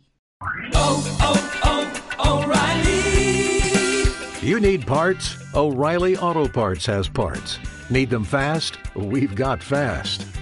[4.43, 5.37] You need parts?
[5.55, 7.59] O'Reilly Auto Parts has parts.
[7.91, 8.79] Need them fast?
[8.97, 10.27] We've got fast.